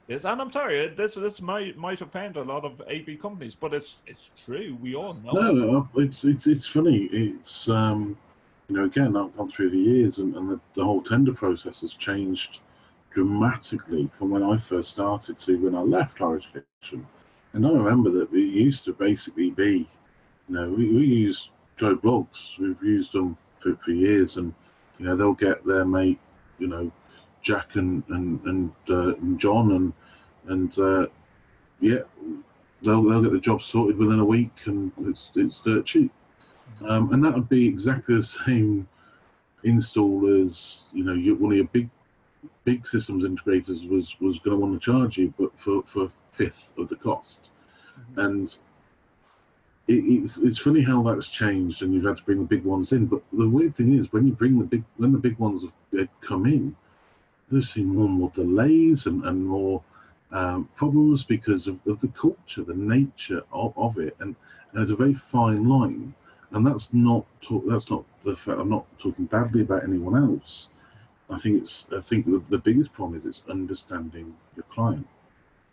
[0.08, 0.24] this.
[0.24, 3.98] And I'm sorry, this this might might offend a lot of AV companies, but it's
[4.08, 4.78] it's true.
[4.82, 5.32] We all know.
[5.34, 7.10] No, no, it's it's it's funny.
[7.12, 8.18] It's um,
[8.70, 11.82] you know, again, I've gone through the years, and, and the, the whole tender process
[11.82, 12.62] has changed
[13.18, 17.08] dramatically from when I first started to when I left higher education.
[17.54, 19.88] And I remember that it used to basically be,
[20.48, 22.60] you know, we, we use Joe Bloggs.
[22.60, 24.54] We've used them for, for years, and
[25.00, 26.20] you know, they'll get their mate,
[26.60, 26.92] you know,
[27.42, 29.94] Jack and and and, uh, and John and
[30.54, 31.08] and uh,
[31.82, 32.02] yeah,
[32.84, 36.12] they'll they'll get the job sorted within a week, and it's it's dirt cheap.
[36.88, 38.88] Um, and that would be exactly the same
[39.64, 41.90] install as you know one of your big
[42.68, 46.72] big systems integrators was was going to want to charge you, but for for fifth
[46.78, 47.42] of the cost.
[47.98, 48.20] Mm-hmm.
[48.26, 48.48] And
[49.88, 52.92] it, it's it's funny how that's changed, and you've had to bring the big ones
[52.92, 53.06] in.
[53.06, 56.10] But the weird thing is, when you bring the big when the big ones have
[56.30, 56.76] come in,
[57.50, 59.82] there's seen more and more delays and and more
[60.32, 64.36] um, problems because of, of the culture, the nature of, of it, and,
[64.72, 66.14] and it's a very fine line.
[66.52, 68.60] And that's not talk, that's not the fact.
[68.60, 70.70] I'm not talking badly about anyone else.
[71.30, 75.08] I think it's I think the, the biggest problem is it's understanding your client.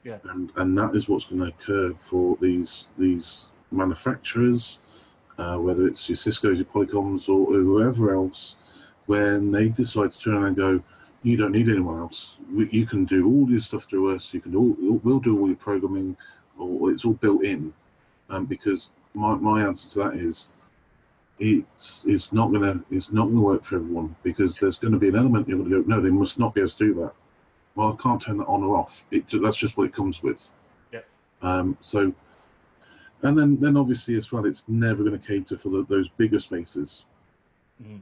[0.02, 0.18] Yeah.
[0.24, 4.80] And and that is what's going to occur for these these manufacturers,
[5.38, 8.56] uh, whether it's your Cisco's, your Polycoms, or, whoever else,
[9.06, 10.82] when they decide to turn around and go,
[11.22, 12.36] you don't need anyone else.
[12.52, 14.32] We, you can do all your stuff through us.
[14.32, 16.16] You can do all, we'll do all your programming,
[16.58, 17.72] or it's all built in.
[18.30, 20.48] Um, because my, my answer to that is,
[21.38, 25.08] it's it's not gonna it's not gonna work for everyone because there's going to be
[25.08, 27.12] an element you're going to go no they must not be able to do that.
[27.74, 29.02] Well, I can't turn that on or off.
[29.10, 30.48] It that's just what it comes with.
[30.92, 31.00] Yeah.
[31.42, 31.76] Um.
[31.80, 32.12] So,
[33.22, 36.38] and then then obviously as well, it's never going to cater for the, those bigger
[36.38, 37.04] spaces.
[37.82, 38.00] Mhm.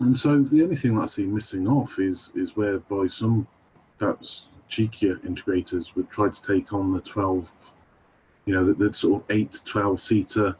[0.00, 3.48] And so the only thing that I see missing off is is whereby some
[3.98, 7.50] perhaps cheekier integrators would try to take on the 12,
[8.44, 10.56] you know, the, the sort of 8 to 12 seater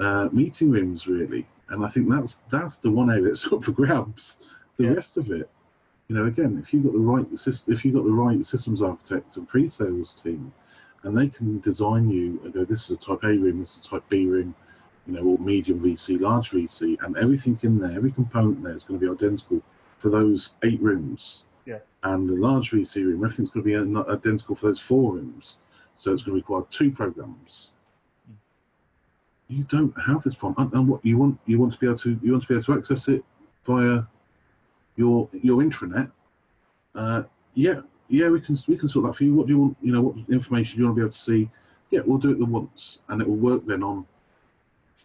[0.00, 1.46] uh, meeting rooms really.
[1.70, 4.38] And I think that's that's the one area that's up for grabs.
[4.76, 4.90] The Yeah.
[4.94, 5.50] rest of it,
[6.08, 9.36] you know, again, if you've got the right if you've got the right systems architect
[9.36, 10.52] and pre-sales team,
[11.02, 13.86] and they can design you and go, this is a type A room, this is
[13.86, 14.54] a type B room,
[15.06, 18.84] you know, or medium VC, large VC, and everything in there, every component there is
[18.84, 19.62] going to be identical
[19.98, 21.44] for those eight rooms.
[21.66, 21.78] Yeah.
[22.04, 25.58] And the large VC room, everything's going to be identical for those four rooms.
[25.98, 27.70] So it's going to require two programs.
[29.48, 31.98] You don't have this problem, and, and what you want, you want to be able
[31.98, 33.24] to, you want to be able to access it
[33.66, 34.02] via
[34.96, 36.10] your your intranet.
[36.94, 37.22] Uh,
[37.54, 39.34] yeah, yeah, we can we can sort that for you.
[39.34, 39.76] What do you want?
[39.80, 41.50] You know, what information do you want to be able to see?
[41.90, 44.06] Yeah, we'll do it the once, and it will work then on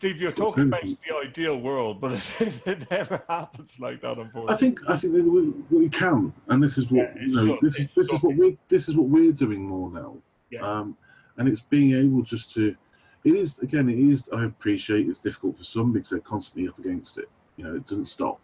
[0.03, 4.53] Steve, you're talking about the ideal world, but it, it never happens like that, unfortunately.
[4.53, 7.45] I think I think that we, we can, and this is what Yeah, you know.
[7.45, 10.17] sure, This is this is what we this is what we're doing more now.
[10.49, 10.59] Yeah.
[10.59, 10.97] Um,
[11.37, 12.75] and it's being able just to.
[13.23, 13.89] It is again.
[13.89, 14.23] It is.
[14.35, 17.29] I appreciate it's difficult for some because they're constantly up against it.
[17.57, 18.39] You know, it doesn't stop.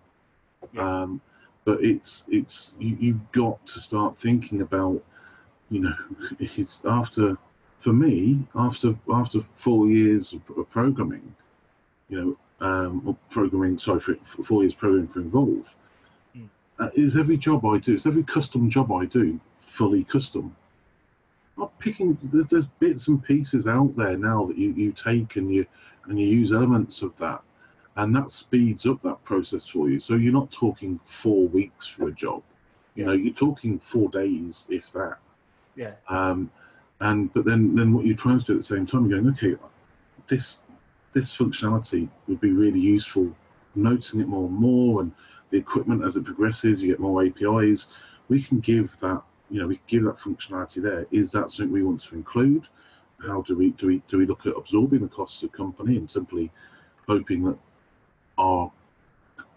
[0.73, 1.01] Yeah.
[1.01, 1.21] Um,
[1.65, 5.01] but it's it's you, you've got to start thinking about.
[5.69, 5.95] You know,
[6.39, 7.37] it's after
[7.79, 11.35] for me after after four years of, programming.
[12.09, 13.77] You know, um, programming.
[13.79, 15.75] Sorry, for, for four years programming for Involve.
[16.79, 20.55] Uh, is every job I do, is every custom job I do fully custom?
[21.61, 22.17] I'm picking.
[22.31, 25.65] There's, there's bits and pieces out there now that you, you take and you
[26.05, 27.41] and you use elements of that,
[27.97, 29.99] and that speeds up that process for you.
[29.99, 32.43] So you're not talking four weeks for a job.
[32.95, 35.17] You know, you're talking four days, if that.
[35.75, 36.51] yeah, Um,
[37.01, 39.33] and but then then what you're trying to do at the same time, you're going,
[39.33, 39.55] okay,
[40.27, 40.61] this
[41.13, 43.35] this functionality would be really useful.
[43.75, 45.11] Noticing it more and more, and
[45.49, 47.87] the equipment as it progresses, you get more APIs.
[48.27, 51.05] We can give that, you know, we give that functionality there.
[51.11, 52.67] Is that something we want to include?
[53.25, 56.09] How do we do we do we look at absorbing the costs of company and
[56.09, 56.51] simply
[57.07, 57.57] hoping that
[58.37, 58.71] our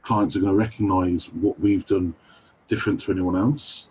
[0.02, 2.14] clients are going to recognise what we've done
[2.68, 3.86] different to anyone else?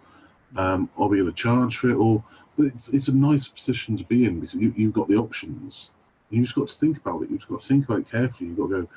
[0.58, 2.24] Um, are we going to charge for it, or
[2.58, 5.92] but it's, it's a nice position to be in because you, you've got the options.
[6.30, 7.30] You just got to think about it.
[7.30, 8.50] You've got to think about it carefully.
[8.50, 8.88] You've got to go,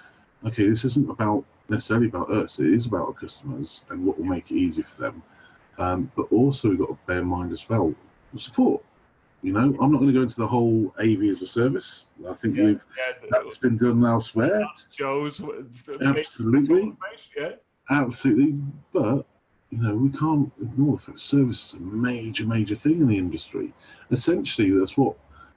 [0.49, 2.59] okay, this isn't about necessarily about us.
[2.59, 5.23] It is about our customers and what will make it easy for them.
[5.79, 7.95] Um, but also we've got to bear in mind as well
[8.39, 8.83] support.
[9.43, 12.09] You know, I'm not going to go into the whole AV as a service.
[12.29, 13.29] I think yeah, we've yeah.
[13.31, 14.65] that's been done elsewhere.
[14.97, 15.41] Joe's
[16.03, 16.97] Absolutely.
[17.37, 17.53] Yeah,
[17.91, 18.55] Absolutely,
[18.93, 19.27] but
[19.71, 23.19] you know we can't ignore the fact service is a major, major thing in the
[23.19, 23.75] industry.
[24.11, 25.15] Essentially, that's what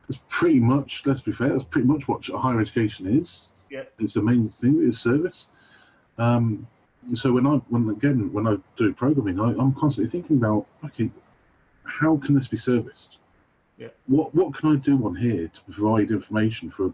[0.10, 1.04] that's pretty much.
[1.06, 3.52] Let's be fair, that's pretty much what higher education is.
[3.70, 3.84] Yeah.
[4.00, 5.50] it's the main thing is service,
[6.18, 6.68] Um,
[7.16, 11.10] so when I when again when I do programming, I, I'm constantly thinking about okay,
[11.84, 13.18] how can this be serviced?
[13.78, 13.90] Yeah.
[14.08, 16.94] What what can I do on here to provide information for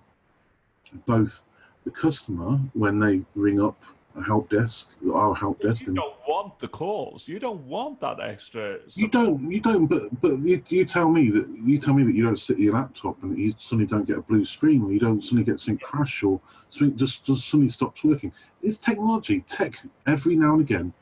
[1.05, 1.41] both
[1.86, 3.82] the customer when they ring up
[4.16, 5.99] a help desk, our help desk, and
[6.44, 7.24] want the calls.
[7.28, 8.80] You don't want that extra.
[8.94, 12.14] you don't you don't but but you, you tell me that you tell me that
[12.16, 14.91] you don't sit at your laptop and you suddenly don't get a blue screen or
[14.91, 16.39] you don't suddenly get something crash or
[16.70, 18.32] something just just suddenly stops working.
[18.62, 19.44] It's technology.
[19.48, 19.74] Tech
[20.08, 20.94] every now and again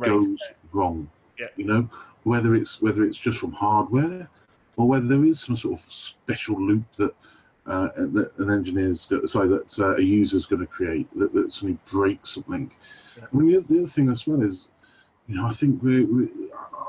[0.00, 0.38] goes
[0.72, 1.08] wrong.
[1.38, 1.46] Yeah.
[1.56, 1.90] You know,
[2.24, 4.28] whether it's whether it's just from hardware
[4.76, 7.14] or whether there is some sort of special loop that
[7.66, 11.52] uh, that an engineer's go- sorry that uh, a user's going to create that, that
[11.52, 12.70] suddenly breaks something.
[13.16, 13.24] Yeah.
[13.32, 14.68] I mean, the, other- the other thing as well is,
[15.28, 16.28] you know, I think we, we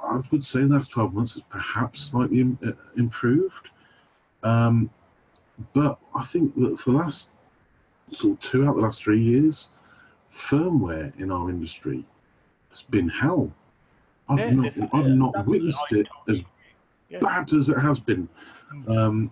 [0.03, 3.69] I would say the last twelve months has perhaps slightly uh, improved,
[4.43, 4.89] um,
[5.73, 7.31] but I think that for the last
[8.11, 9.69] sort of two out of the last three years,
[10.33, 12.05] firmware in our industry
[12.71, 13.51] has been hell.
[14.29, 16.41] I've Yeah, not, I've yeah, not witnessed it as
[17.09, 17.19] Yeah.
[17.19, 18.27] bad as it has been,
[18.73, 18.87] Mm.
[18.87, 19.31] um,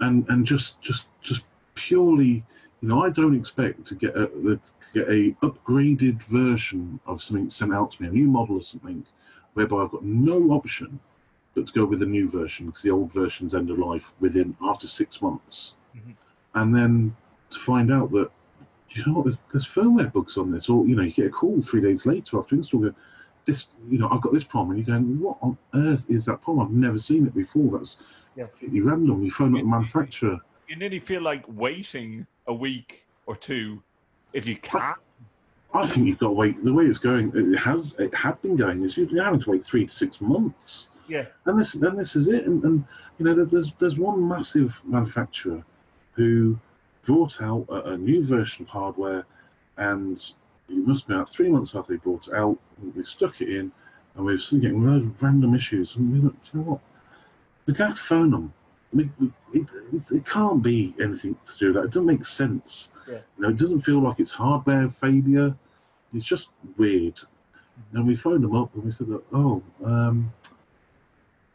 [0.00, 1.44] and and just just just
[1.74, 2.44] purely,
[2.80, 4.60] you know, I don't expect to get a to
[4.94, 9.04] get a upgraded version of something sent out to me, a new model or something,
[9.54, 10.98] whereby I've got no option
[11.54, 14.56] but to go with a new version because the old version's end of life within
[14.62, 16.14] after six months, Mhm.
[16.54, 17.16] and then
[17.50, 18.30] to find out that
[18.90, 21.30] you know what, there's, there's firmware bugs on this, or you know, you get a
[21.30, 22.80] call three days later after install.
[22.80, 22.94] Go,
[23.44, 26.40] this, you know, I've got this problem, and you're going, what on earth is that
[26.42, 26.66] problem?
[26.66, 27.76] I've never seen it before.
[27.76, 27.98] That's
[28.36, 28.46] Yeah.
[28.46, 29.22] completely random.
[29.22, 30.40] You phone up the manufacturer.
[30.68, 33.82] You nearly feel like waiting a week or two
[34.34, 34.98] if you can't.
[35.72, 36.62] I think you've got to wait.
[36.62, 39.64] The way it's going, it has, it had been going, is you're having to wait
[39.64, 40.88] three to six months.
[41.08, 41.26] Yeah.
[41.46, 42.46] And this, and this is it.
[42.46, 42.84] And, and
[43.18, 45.64] you know, there's there's one massive manufacturer
[46.12, 46.58] who
[47.04, 49.26] brought out a, a new version of hardware,
[49.78, 50.16] and
[50.68, 52.58] it must be been about three months after they brought it out.
[52.94, 53.72] We stuck it in,
[54.14, 55.96] and we were still getting loads of random issues.
[55.96, 56.80] And we went, "Do you know what?
[57.66, 58.52] We're going to phone them.
[58.94, 61.82] We, we, it, it, it can't be anything to do with that.
[61.84, 62.92] It doesn't make sense.
[63.08, 63.18] Yeah.
[63.36, 65.54] You know, it doesn't feel like it's hardware failure.
[66.14, 67.18] It's just weird.
[67.92, 70.32] And we phoned them up and we said, that, oh, um,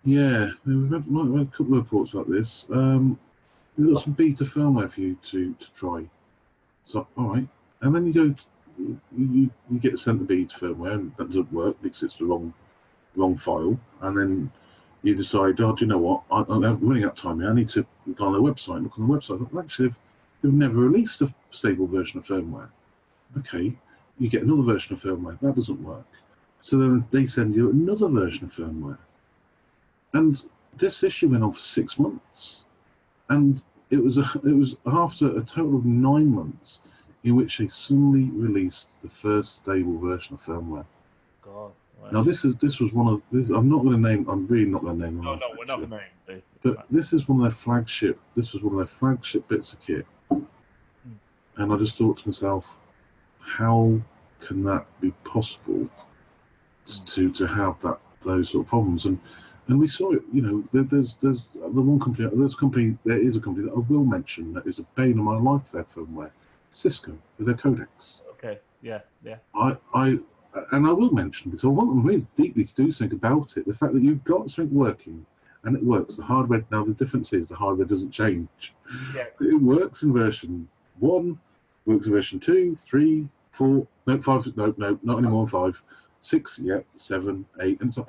[0.04, 2.66] yeah, we've had, we've had a couple of reports like this.
[2.72, 3.18] Um,
[3.78, 6.10] we've got some beta firmware for you to, to try.
[6.86, 7.48] So, all right.
[7.82, 8.36] And then you go,
[8.78, 12.26] you, you, you get sent the beta firmware and that doesn't work because it's the
[12.26, 12.54] wrong
[13.16, 13.80] wrong file.
[14.02, 14.52] And then
[15.04, 16.24] you decide, oh, do you know what?
[16.32, 17.50] I, I'm running out of time here.
[17.50, 17.86] I need to
[18.16, 19.52] go on their website and look on the website.
[19.52, 19.96] Well, Actually, they've,
[20.44, 22.70] they've never released a stable version of firmware.
[23.38, 23.74] Okay,
[24.18, 25.40] you get another version of firmware.
[25.40, 26.06] That doesn't work.
[26.62, 28.98] So then they send you another version of firmware.
[30.14, 30.44] And
[30.78, 32.64] this issue went on for six months.
[33.30, 36.80] And it was a, it was after a total of nine months
[37.24, 40.86] in which they suddenly released the first stable version of firmware.
[41.42, 41.72] God.
[42.02, 42.10] Wow.
[42.12, 43.50] Now this is this was one of this.
[43.50, 44.28] I'm not going to name.
[44.30, 45.22] I'm really not going to name.
[45.22, 45.98] no, no, we're not going to
[46.28, 48.20] name But this is one of their flagship.
[48.36, 50.06] This was one of their flagship bits of kit.
[50.30, 50.44] Hmm.
[51.58, 52.66] And I just thought to myself,
[53.40, 54.00] how
[54.42, 55.90] can that be possible
[56.88, 57.06] hmm.
[57.06, 59.06] to to have that those sort of problems?
[59.06, 59.20] And
[59.68, 60.24] and we saw it.
[60.34, 62.30] You know, there, there's there's the one company.
[62.34, 62.98] There's a company.
[63.06, 65.62] There is a company that I will mention that is a bane of my life.
[65.72, 66.32] Their firmware,
[66.74, 68.22] Cisco, with their codecs.
[68.32, 68.60] Okay.
[68.82, 69.00] Yeah.
[69.24, 69.38] Yeah.
[69.56, 70.20] I, I,
[70.72, 73.68] and I will mention because I want them really deeply to do something about it.
[73.68, 75.26] The fact that you've got something working
[75.64, 76.16] and it works.
[76.16, 78.74] The hardware now the difference is the hardware doesn't change.
[79.14, 79.26] Yeah.
[79.42, 80.68] It works in version
[81.00, 81.40] one,
[81.86, 85.48] works in version two, three, four, no five, no, no, not anymore.
[85.48, 85.82] Five,
[86.22, 88.08] six, yeah, seven, eight, and so.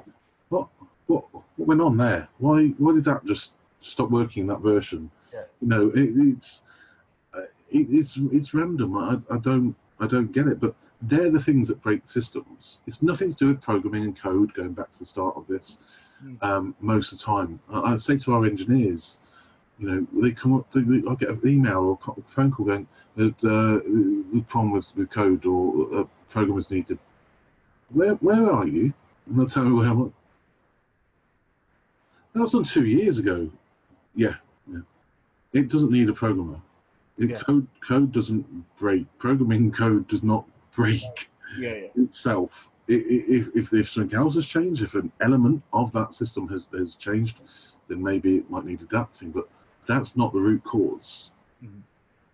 [0.48, 0.68] What,
[1.06, 2.28] what, what went on there?
[2.38, 5.10] Why, why did that just stop working in that version?
[5.32, 5.42] Yeah.
[5.60, 6.62] You know, it, it's,
[7.32, 8.96] uh, it, it's, it's random.
[8.96, 10.58] I, I don't, I don't get it.
[10.58, 12.78] But they're the things that break systems.
[12.86, 14.52] It's nothing to do with programming and code.
[14.54, 15.78] Going back to the start of this,
[16.22, 16.42] Mm.
[16.42, 19.18] um, most of the time, I, I say to our engineers,
[19.78, 20.70] you know, they come up.
[20.70, 22.86] They, they- I get an email or a phone call going,
[23.16, 23.80] "That uh,
[24.34, 26.98] the problem with, with code or uh, programmers needed."
[27.88, 28.92] Where where are you?
[29.26, 30.02] And they'll tell me where I'm.
[30.08, 30.12] at.
[32.34, 33.50] That was done two years ago.
[34.14, 34.34] Yeah,
[34.70, 34.80] yeah.
[35.54, 36.60] It doesn't need a programmer.
[37.16, 37.38] It, Yeah.
[37.40, 38.44] Code code doesn't
[38.78, 39.06] break.
[39.18, 40.44] Programming code does not
[40.74, 41.74] break Yeah.
[41.74, 41.86] Yeah.
[41.96, 42.70] itself.
[42.88, 46.94] If, if, if something else has changed, if an element of that system has, has
[46.96, 47.40] changed,
[47.88, 49.30] then maybe it might need adapting.
[49.30, 49.48] But
[49.86, 51.30] that's not the root cause,
[51.62, 51.82] Mhm.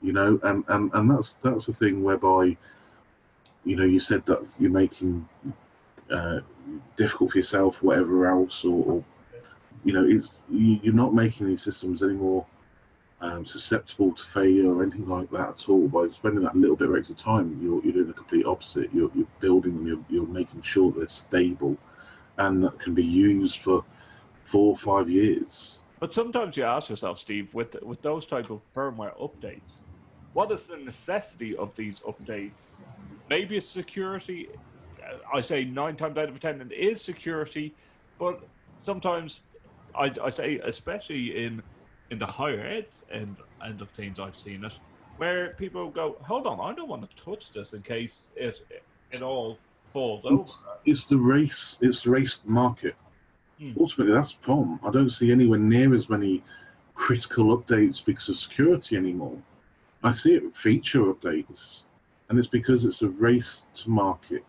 [0.02, 0.38] you know.
[0.42, 2.56] And, and, and that's that's the thing whereby,
[3.64, 5.26] you know, you said that you're making
[6.10, 6.40] uh,
[6.96, 9.04] difficult for yourself, whatever else, or, or
[9.84, 12.46] you know, it's you, you're not making these systems any more
[13.20, 15.88] um, susceptible to failure or anything like that at all.
[15.88, 18.90] By spending that little bit of extra time, you're, you're doing the complete opposite.
[18.92, 21.76] You're, you're building them, you're, you're making sure they're stable
[22.38, 23.84] and that can be used for
[24.44, 25.80] four or five years.
[26.00, 29.80] But sometimes you ask yourself, Steve, with with those type of firmware updates,
[30.34, 32.74] what is the necessity of these updates?
[33.30, 34.48] Maybe it's security.
[35.32, 37.74] I say nine times out of ten it is security,
[38.18, 38.40] but
[38.82, 39.40] sometimes
[39.94, 41.62] I, I say, especially in
[42.10, 44.72] in the higher ed end, end of things, I've seen it,
[45.16, 48.66] where people go, hold on, I don't want to touch this in case it
[49.12, 49.58] it all
[49.92, 50.42] falls over.
[50.42, 51.78] It's, it's the race.
[51.80, 52.94] It's the race market.
[53.58, 53.72] Hmm.
[53.80, 54.78] Ultimately, that's the problem.
[54.84, 56.42] I don't see anywhere near as many
[56.94, 59.38] critical updates because of security anymore.
[60.02, 61.82] I see it with feature updates,
[62.28, 64.44] and it's because it's a race to market.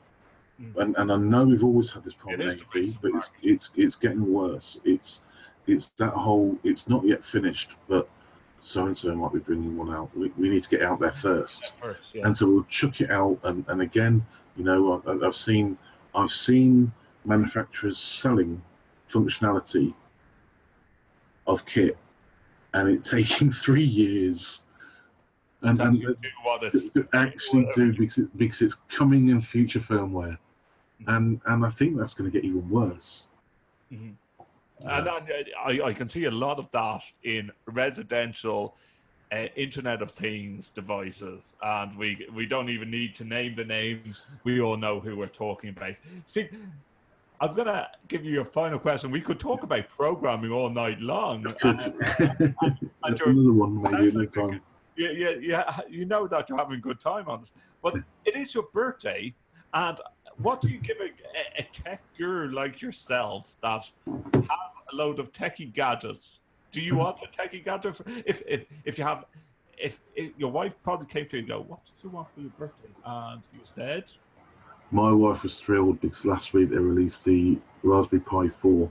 [0.57, 0.79] Hmm.
[0.79, 2.93] And, and I know we've always had this problem It in is the race AV,
[2.93, 4.79] to but it's, it's it's getting worse.
[4.83, 5.21] It's
[5.67, 6.57] it's that whole.
[6.63, 8.09] It's not yet finished, but
[8.61, 10.09] so and so might be bringing one out.
[10.15, 12.25] We, we need to get out there first First, yeah.
[12.25, 15.77] and so we'll chuck it out and, and again you know I- i've seen
[16.15, 16.91] i've seen
[17.25, 18.61] manufacturers selling
[19.11, 19.93] functionality
[21.45, 21.97] of kit
[22.73, 24.63] and it taking three years
[25.61, 26.29] and, and you do
[26.91, 30.37] to actually do because, it, because it's coming in future firmware
[31.07, 33.27] and and i think that's going to get even worse
[34.81, 35.21] And I,
[35.65, 38.75] I, I can see a lot of that in residential
[39.31, 44.25] uh, Internet of Things devices, and we we don't even need to name the names.
[44.43, 45.93] We all know who we're talking about.
[46.27, 46.47] See,
[47.41, 49.11] I'm gonna give you a final question.
[49.11, 51.43] We could talk about programming all night long.
[51.59, 51.81] Could-
[52.19, 52.55] and-
[53.03, 54.61] and you're- another one maybe another time
[54.97, 55.79] yeah, yeah, yeah.
[55.87, 57.49] You know that you're having a good time on it,
[57.83, 59.33] but it is your birthday,
[59.73, 59.99] and
[60.41, 65.31] what do you give a, a tech guru like yourself that has a load of
[65.33, 66.39] techie gadgets?
[66.71, 67.95] Do you want a techie gadget?
[67.95, 69.25] For, if, if if you have,
[69.77, 72.41] if, if your wife probably came to you and go, "What do you want for
[72.41, 74.05] your birthday?" and you said,
[74.91, 78.89] my wife was thrilled because last week they released the raspberry pi 4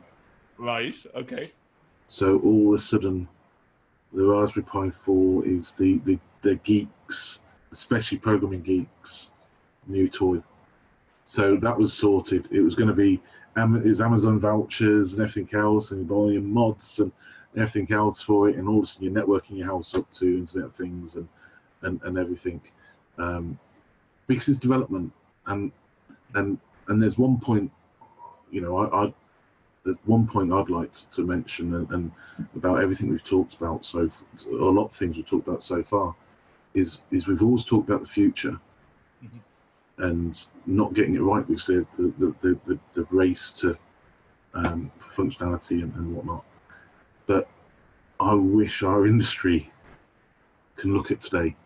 [0.58, 1.52] "Right, okay,
[2.08, 3.28] So all of a sudden,
[4.12, 7.42] the Raspberry Pi 4 is the, the, the geeks,
[7.72, 9.32] especially programming geeks,
[9.86, 10.42] new toy.
[11.26, 12.48] So that was sorted.
[12.50, 13.20] It was going to be
[13.56, 17.12] was Amazon vouchers and everything else, and buying mods and
[17.56, 20.26] everything else for it, and all of a sudden you're networking your house up to
[20.38, 21.28] Internet of Things and
[21.82, 22.60] and, and everything.
[23.18, 23.58] Um,
[24.26, 25.12] because it's development,
[25.46, 25.72] and
[26.34, 26.58] and
[26.88, 27.70] and there's one point,
[28.50, 29.14] you know, I, I
[29.84, 32.12] there's one point I'd like to mention, and, and
[32.54, 34.10] about everything we've talked about so
[34.46, 36.14] a lot of things we've talked about so far
[36.74, 38.58] is is we've always talked about the future
[39.22, 39.40] Mhm.
[39.98, 43.76] And not getting it right because the the, the, the, the race to
[44.54, 46.44] um, functionality and, and whatnot.
[47.26, 47.48] But
[48.20, 49.70] I wish our industry
[50.76, 51.56] can look at today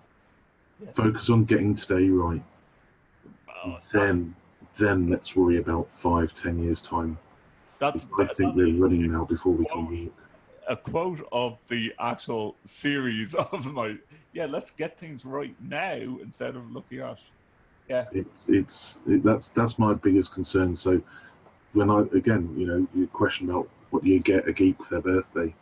[0.78, 0.92] Yeah.
[0.94, 2.42] focus on getting today right.
[3.64, 4.34] Oh, then
[4.78, 7.18] then let's worry about five ten years time.
[7.78, 10.12] That's I think we're running now before we can walk
[10.68, 13.96] a quote of the actual series of my
[14.32, 17.18] yeah let's get things right now instead of looking at
[17.90, 20.76] yeah it's it's it, that's that's my biggest concern.
[20.76, 21.02] So
[21.72, 24.94] when I again, you know, your question about what do you get a geek for
[24.94, 25.54] their birthday,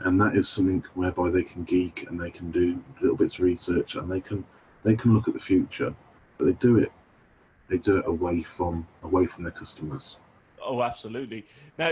[0.00, 3.40] and that is something whereby they can geek and they can do little bits of
[3.40, 4.44] research and they can
[4.84, 5.94] they can look at the future,
[6.38, 6.92] but they do it
[7.68, 10.16] they do it away from away from their customers.
[10.62, 11.46] oh absolutely
[11.78, 11.90] now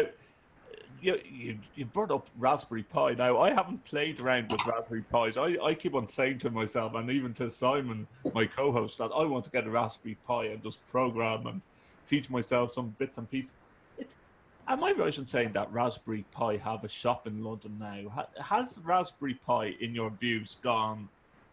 [1.00, 3.14] you, you, you brought up Raspberry Pi.
[3.14, 5.36] Now, I haven't played around with Raspberry Pis.
[5.36, 9.10] I, I keep on saying to myself, and even to Simon, my co host, that
[9.14, 11.60] I want to get a Raspberry Pi and just program and
[12.08, 13.52] teach myself some bits and pieces.
[13.98, 14.14] It,
[14.68, 18.08] am I right in saying that Raspberry Pi have a shop in London now?
[18.10, 21.08] Ha, has Raspberry Pi, in your views, gone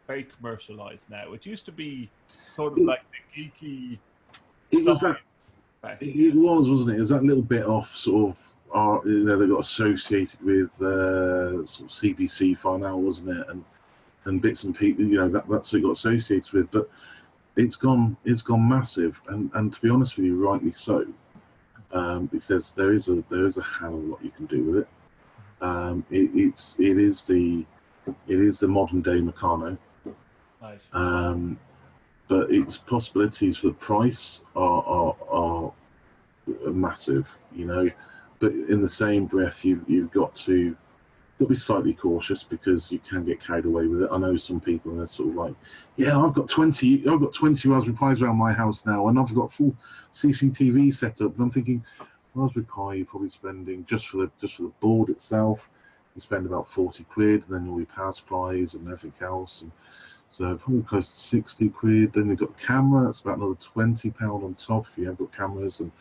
[0.07, 1.34] very commercialized now?
[1.34, 2.09] It used to be
[2.55, 3.97] sort of like the geeky.
[4.71, 5.17] It was that
[6.01, 6.97] It it was, wasn't it?
[6.97, 8.46] It was that little bit off, sort of.
[8.73, 13.48] Uh, you know, they got associated with uh, sort of CBC Final, wasn't it?
[13.49, 13.64] And
[14.26, 15.07] and bits and pieces.
[15.07, 16.72] You know, that that's what it got associated with.
[16.72, 16.89] But
[17.56, 21.06] it's gone, it's gone massive, and and to be honest with you, rightly so,
[21.91, 24.64] um, because there is a there is a hell of a lot you can do
[24.64, 24.88] with it.
[25.61, 27.65] Um, it it's it is the
[28.27, 29.77] it is the modern day Meccano.
[30.61, 30.80] Right.
[30.94, 31.60] Um,
[32.27, 35.73] but its possibilities for the price are, are, are
[36.72, 37.26] massive,
[37.56, 37.89] you know.
[38.39, 40.76] But in the same breath, you, you've got to
[41.39, 44.09] to be slightly cautious because you can get carried away with it.
[44.11, 45.53] I know some people and they're sort of like,
[45.95, 49.34] yeah, I've got 20, I've got 20 Raspberry Pis around my house now, and I've
[49.35, 49.76] got full
[50.14, 51.34] CCTV set up.
[51.34, 51.84] And I'm thinking,
[52.34, 55.69] Raspberry Pi, you're probably spending just for the just for the board itself.
[56.15, 59.61] you spend about 40 quid, and then all your power supplies and everything else.
[59.61, 59.72] And
[60.30, 62.14] so probably close to 60 quid.
[62.14, 65.35] Then you've got camera, that's about another 20 pound on top if you have got
[65.35, 65.91] cameras and.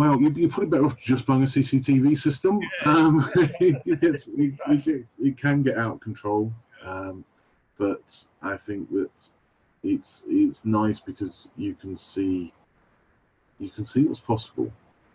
[0.00, 2.58] Well, you, you're probably better off just buying a CCTV system.
[2.86, 6.50] Um, it, gets, it, it, it can get out of control,
[6.82, 7.22] um,
[7.76, 9.10] but I think that
[9.82, 12.50] it's it's nice because you can see
[13.58, 14.72] you can see what's possible,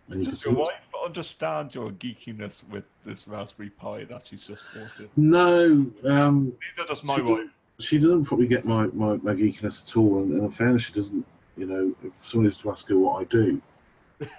[0.08, 4.28] and you can Does see your wife understand your geekiness with this Raspberry Pi that
[4.28, 5.00] she's just bought?
[5.00, 5.10] it?
[5.16, 7.30] No, um, Neither does my she, wife.
[7.30, 7.50] doesn't,
[7.80, 10.22] she doesn't probably get my, my, my geekiness at all.
[10.22, 11.26] And, and in fairness, she doesn't,
[11.56, 13.60] you know, if someone is to ask her what I do,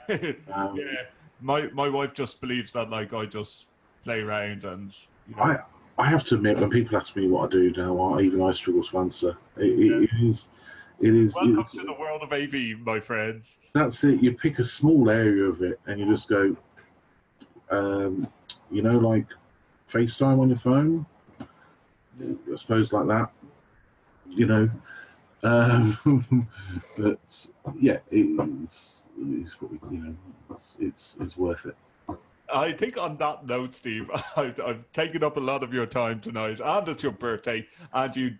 [0.09, 1.03] um, yeah,
[1.41, 3.65] my my wife just believes that like I just
[4.03, 4.95] play around and
[5.27, 5.59] you know, I,
[5.97, 8.51] I have to admit, when people ask me what I do now, I, even I
[8.51, 9.37] struggle to answer.
[9.57, 10.49] It, it, it is,
[10.99, 13.57] it is, welcome to the world of AV, my friends.
[13.73, 14.21] that's it.
[14.21, 16.55] You pick a small area of it and you just go,
[17.69, 18.27] um,
[18.71, 19.25] you know, like
[19.91, 21.05] FaceTime on your phone.
[21.41, 23.31] I suppose like that.
[24.29, 24.69] You know,
[25.43, 26.47] um,
[26.97, 27.47] but
[27.79, 30.15] yeah, it's, we- you know,
[30.51, 31.75] it's, it's it's worth it.
[32.53, 36.21] I think on that note, Steve, I've, I've taken up a lot of your time
[36.21, 38.35] tonight, and it's your birthday, and you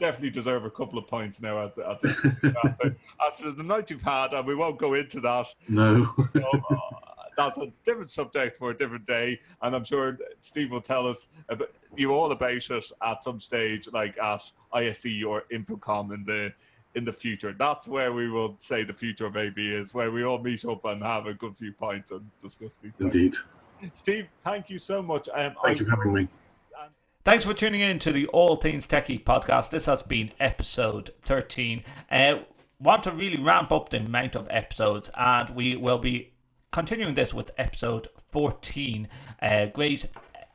[0.00, 3.90] definitely deserve a couple of points now at the, at the, after, after the night
[3.90, 5.46] you've had, and we won't go into that.
[5.68, 6.40] No, uh,
[7.36, 11.28] that's a different subject for a different day, and I'm sure Steve will tell us
[11.48, 14.42] about, you all about it at some stage, like at
[14.72, 16.52] ISE or InfoComm in the
[16.94, 17.54] in the future.
[17.58, 21.02] That's where we will say the future maybe is where we all meet up and
[21.02, 23.14] have a good few pints and discuss these things.
[23.14, 23.34] indeed.
[23.92, 25.28] Steve, thank you so much.
[25.34, 26.28] Um, Thank I- you for having me.
[27.24, 29.70] Thanks for tuning in to the All Things Techie podcast.
[29.70, 31.82] This has been episode 13.
[32.10, 32.40] Uh,
[32.80, 36.34] want to really ramp up the amount of episodes, and we will be
[36.70, 39.08] continuing this with episode 14.
[39.40, 40.06] Uh, great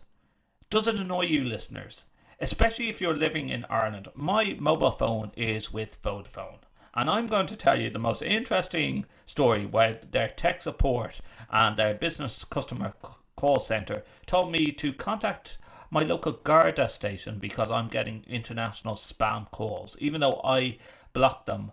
[0.69, 2.05] Does it annoy you, listeners?
[2.39, 4.09] Especially if you're living in Ireland.
[4.15, 6.64] My mobile phone is with Vodafone.
[6.95, 11.19] And I'm going to tell you the most interesting story where their tech support
[11.51, 12.93] and their business customer
[13.35, 15.57] call center told me to contact
[15.91, 20.77] my local Garda station because I'm getting international spam calls, even though I
[21.13, 21.71] block them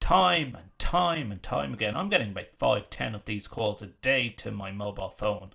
[0.00, 1.96] time and time and time again.
[1.96, 5.50] I'm getting about five, ten of these calls a day to my mobile phone.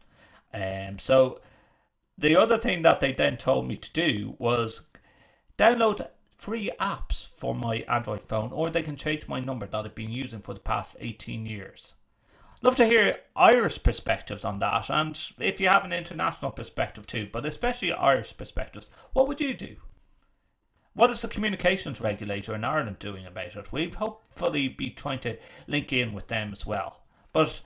[0.54, 1.42] Um, so
[2.18, 4.82] the other thing that they then told me to do was
[5.58, 6.08] download
[6.42, 10.12] free apps for my Android phone, or they can change my number that I've been
[10.12, 11.94] using for the past 18 years.
[12.64, 17.30] Love to hear Irish perspectives on that, and if you have an international perspective too,
[17.32, 19.76] but especially Irish perspectives, what would you do?
[20.94, 23.72] What is the communications regulator in Ireland doing about it?
[23.72, 25.38] We'll hopefully be trying to
[25.68, 27.02] link in with them as well.
[27.34, 27.62] But